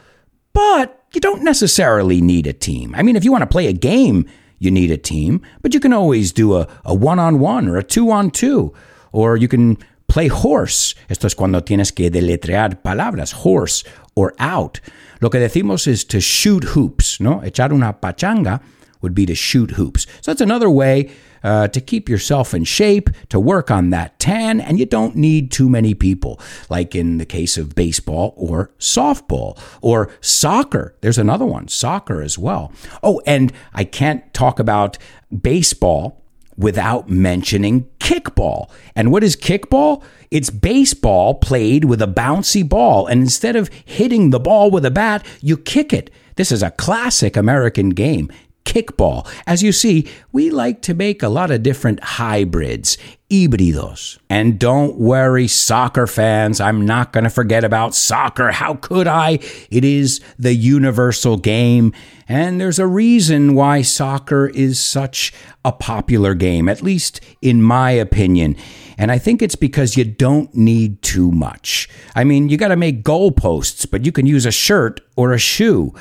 but 0.53 1.03
you 1.13 1.19
don't 1.19 1.43
necessarily 1.43 2.21
need 2.21 2.47
a 2.47 2.53
team. 2.53 2.93
I 2.95 3.03
mean, 3.03 3.15
if 3.15 3.23
you 3.25 3.31
want 3.31 3.41
to 3.41 3.47
play 3.47 3.67
a 3.67 3.73
game, 3.73 4.25
you 4.59 4.71
need 4.71 4.91
a 4.91 4.97
team, 4.97 5.41
but 5.61 5.73
you 5.73 5.79
can 5.79 5.93
always 5.93 6.31
do 6.31 6.55
a, 6.55 6.67
a 6.85 6.93
one-on-one 6.93 7.67
or 7.67 7.77
a 7.77 7.83
two-on-two, 7.83 8.73
or 9.11 9.37
you 9.37 9.47
can 9.47 9.77
play 10.07 10.27
horse. 10.27 10.95
Esto 11.09 11.27
es 11.27 11.35
cuando 11.35 11.61
tienes 11.61 11.93
que 11.93 12.09
deletrear 12.09 12.81
palabras, 12.81 13.31
horse 13.31 13.83
or 14.15 14.33
out. 14.39 14.79
Lo 15.21 15.29
que 15.29 15.39
decimos 15.39 15.87
is 15.87 16.03
to 16.05 16.19
shoot 16.19 16.63
hoops, 16.75 17.19
¿no? 17.19 17.41
Echar 17.41 17.71
una 17.71 17.93
pachanga 17.93 18.61
would 19.01 19.15
be 19.15 19.25
to 19.25 19.35
shoot 19.35 19.71
hoops. 19.71 20.05
So 20.21 20.31
that's 20.31 20.41
another 20.41 20.69
way 20.69 21.11
uh, 21.43 21.67
to 21.69 21.81
keep 21.81 22.09
yourself 22.09 22.53
in 22.53 22.63
shape, 22.65 23.09
to 23.29 23.39
work 23.39 23.71
on 23.71 23.91
that 23.91 24.19
tan, 24.19 24.59
and 24.59 24.77
you 24.77 24.85
don't 24.85 25.15
need 25.15 25.51
too 25.51 25.69
many 25.69 25.93
people, 25.93 26.39
like 26.69 26.95
in 26.95 27.17
the 27.17 27.25
case 27.25 27.57
of 27.57 27.75
baseball 27.75 28.33
or 28.35 28.71
softball 28.79 29.57
or 29.81 30.09
soccer. 30.21 30.95
There's 31.01 31.17
another 31.17 31.45
one, 31.45 31.67
soccer 31.67 32.21
as 32.21 32.37
well. 32.37 32.73
Oh, 33.01 33.21
and 33.25 33.53
I 33.73 33.83
can't 33.85 34.33
talk 34.33 34.59
about 34.59 34.97
baseball 35.41 36.18
without 36.59 37.09
mentioning 37.09 37.89
kickball. 37.99 38.69
And 38.95 39.11
what 39.11 39.23
is 39.23 39.35
kickball? 39.35 40.03
It's 40.29 40.49
baseball 40.49 41.35
played 41.35 41.85
with 41.85 42.01
a 42.01 42.07
bouncy 42.07 42.67
ball. 42.67 43.07
And 43.07 43.21
instead 43.21 43.55
of 43.55 43.69
hitting 43.85 44.29
the 44.29 44.39
ball 44.39 44.69
with 44.69 44.85
a 44.85 44.91
bat, 44.91 45.25
you 45.41 45.57
kick 45.57 45.93
it. 45.93 46.11
This 46.35 46.51
is 46.51 46.61
a 46.61 46.71
classic 46.71 47.35
American 47.35 47.89
game 47.89 48.29
kickball. 48.65 49.27
As 49.47 49.63
you 49.63 49.71
see, 49.71 50.07
we 50.31 50.51
like 50.51 50.81
to 50.83 50.93
make 50.93 51.23
a 51.23 51.29
lot 51.29 51.49
of 51.49 51.63
different 51.63 52.03
hybrids, 52.03 52.97
híbridos. 53.29 54.19
And 54.29 54.59
don't 54.59 54.95
worry, 54.95 55.47
soccer 55.47 56.05
fans, 56.05 56.61
I'm 56.61 56.85
not 56.85 57.11
going 57.11 57.23
to 57.23 57.29
forget 57.31 57.63
about 57.63 57.95
soccer. 57.95 58.51
How 58.51 58.75
could 58.75 59.07
I? 59.07 59.39
It 59.71 59.83
is 59.83 60.21
the 60.37 60.53
universal 60.53 61.37
game. 61.37 61.93
And 62.29 62.61
there's 62.61 62.77
a 62.77 62.85
reason 62.85 63.55
why 63.55 63.81
soccer 63.81 64.47
is 64.47 64.79
such 64.79 65.33
a 65.65 65.71
popular 65.71 66.35
game, 66.35 66.69
at 66.69 66.83
least 66.83 67.19
in 67.41 67.63
my 67.63 67.89
opinion. 67.89 68.55
And 68.99 69.11
I 69.11 69.17
think 69.17 69.41
it's 69.41 69.55
because 69.55 69.97
you 69.97 70.03
don't 70.03 70.53
need 70.53 71.01
too 71.01 71.31
much. 71.31 71.89
I 72.15 72.23
mean, 72.23 72.47
you 72.47 72.55
got 72.55 72.67
to 72.67 72.75
make 72.75 73.03
goalposts, 73.03 73.89
but 73.89 74.05
you 74.05 74.11
can 74.11 74.27
use 74.27 74.45
a 74.45 74.51
shirt 74.51 75.01
or 75.17 75.33
a 75.33 75.39
shoe. 75.39 75.93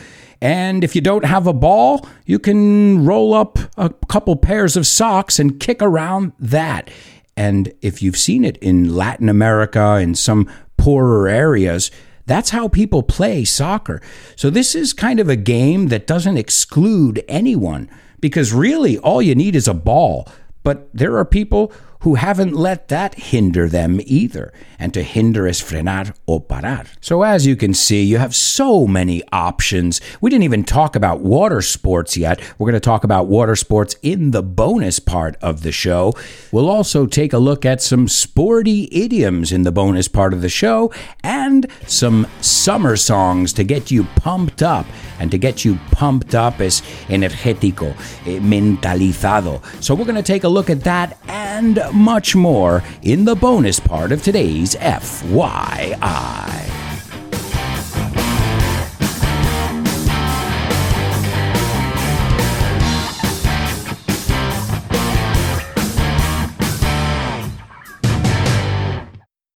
And 0.42 0.84
if 0.84 0.94
you 0.94 1.00
don't 1.00 1.24
have 1.24 1.46
a 1.46 1.54
ball, 1.54 2.06
you 2.26 2.38
can 2.38 3.06
roll 3.06 3.32
up 3.32 3.58
a 3.78 3.88
couple 4.08 4.36
pairs 4.36 4.76
of 4.76 4.86
socks 4.86 5.38
and 5.38 5.58
kick 5.58 5.80
around 5.80 6.32
that. 6.38 6.90
And 7.38 7.72
if 7.80 8.02
you've 8.02 8.18
seen 8.18 8.44
it 8.44 8.58
in 8.58 8.94
Latin 8.94 9.30
America, 9.30 9.96
in 9.96 10.14
some 10.14 10.50
poorer 10.76 11.26
areas, 11.28 11.90
that's 12.28 12.50
how 12.50 12.68
people 12.68 13.02
play 13.02 13.44
soccer. 13.44 14.00
So 14.36 14.50
this 14.50 14.74
is 14.74 14.92
kind 14.92 15.18
of 15.18 15.28
a 15.28 15.36
game 15.36 15.88
that 15.88 16.06
doesn't 16.06 16.36
exclude 16.36 17.24
anyone 17.26 17.90
because 18.20 18.52
really 18.52 18.98
all 18.98 19.22
you 19.22 19.34
need 19.34 19.56
is 19.56 19.66
a 19.66 19.74
ball. 19.74 20.28
But 20.62 20.90
there 20.92 21.16
are 21.16 21.24
people 21.24 21.72
who 22.00 22.14
haven't 22.14 22.54
let 22.54 22.88
that 22.88 23.14
hinder 23.14 23.68
them 23.68 24.00
either. 24.04 24.52
And 24.78 24.94
to 24.94 25.02
hinder 25.02 25.46
is 25.46 25.60
frenar 25.60 26.14
o 26.28 26.38
parar. 26.38 26.86
So 27.00 27.22
as 27.22 27.46
you 27.46 27.56
can 27.56 27.74
see, 27.74 28.02
you 28.02 28.18
have 28.18 28.34
so 28.34 28.86
many 28.86 29.22
options. 29.32 30.00
We 30.20 30.30
didn't 30.30 30.44
even 30.44 30.62
talk 30.62 30.94
about 30.94 31.20
water 31.20 31.60
sports 31.62 32.16
yet. 32.16 32.40
We're 32.58 32.66
going 32.70 32.74
to 32.74 32.80
talk 32.80 33.02
about 33.02 33.26
water 33.26 33.56
sports 33.56 33.96
in 34.02 34.30
the 34.30 34.42
bonus 34.42 35.00
part 35.00 35.36
of 35.42 35.62
the 35.62 35.72
show. 35.72 36.14
We'll 36.52 36.70
also 36.70 37.06
take 37.06 37.32
a 37.32 37.38
look 37.38 37.64
at 37.64 37.82
some 37.82 38.06
sporty 38.06 38.88
idioms 38.92 39.50
in 39.50 39.64
the 39.64 39.72
bonus 39.72 40.06
part 40.06 40.32
of 40.32 40.42
the 40.42 40.48
show 40.48 40.92
and 41.24 41.66
some 41.86 42.28
summer 42.40 42.96
songs 42.96 43.52
to 43.54 43.64
get 43.64 43.90
you 43.90 44.04
pumped 44.16 44.62
up. 44.62 44.86
And 45.20 45.32
to 45.32 45.38
get 45.38 45.64
you 45.64 45.80
pumped 45.90 46.36
up 46.36 46.60
is 46.60 46.80
energético, 47.08 47.90
eh, 48.24 48.38
mentalizado. 48.38 49.60
So 49.82 49.92
we're 49.96 50.04
going 50.04 50.14
to 50.14 50.22
take 50.22 50.44
a 50.44 50.48
look 50.48 50.70
at 50.70 50.84
that 50.84 51.18
and 51.26 51.80
much 51.92 52.34
more 52.34 52.82
in 53.02 53.24
the 53.24 53.34
bonus 53.34 53.80
part 53.80 54.12
of 54.12 54.22
today's 54.22 54.74
FYI. 54.76 55.98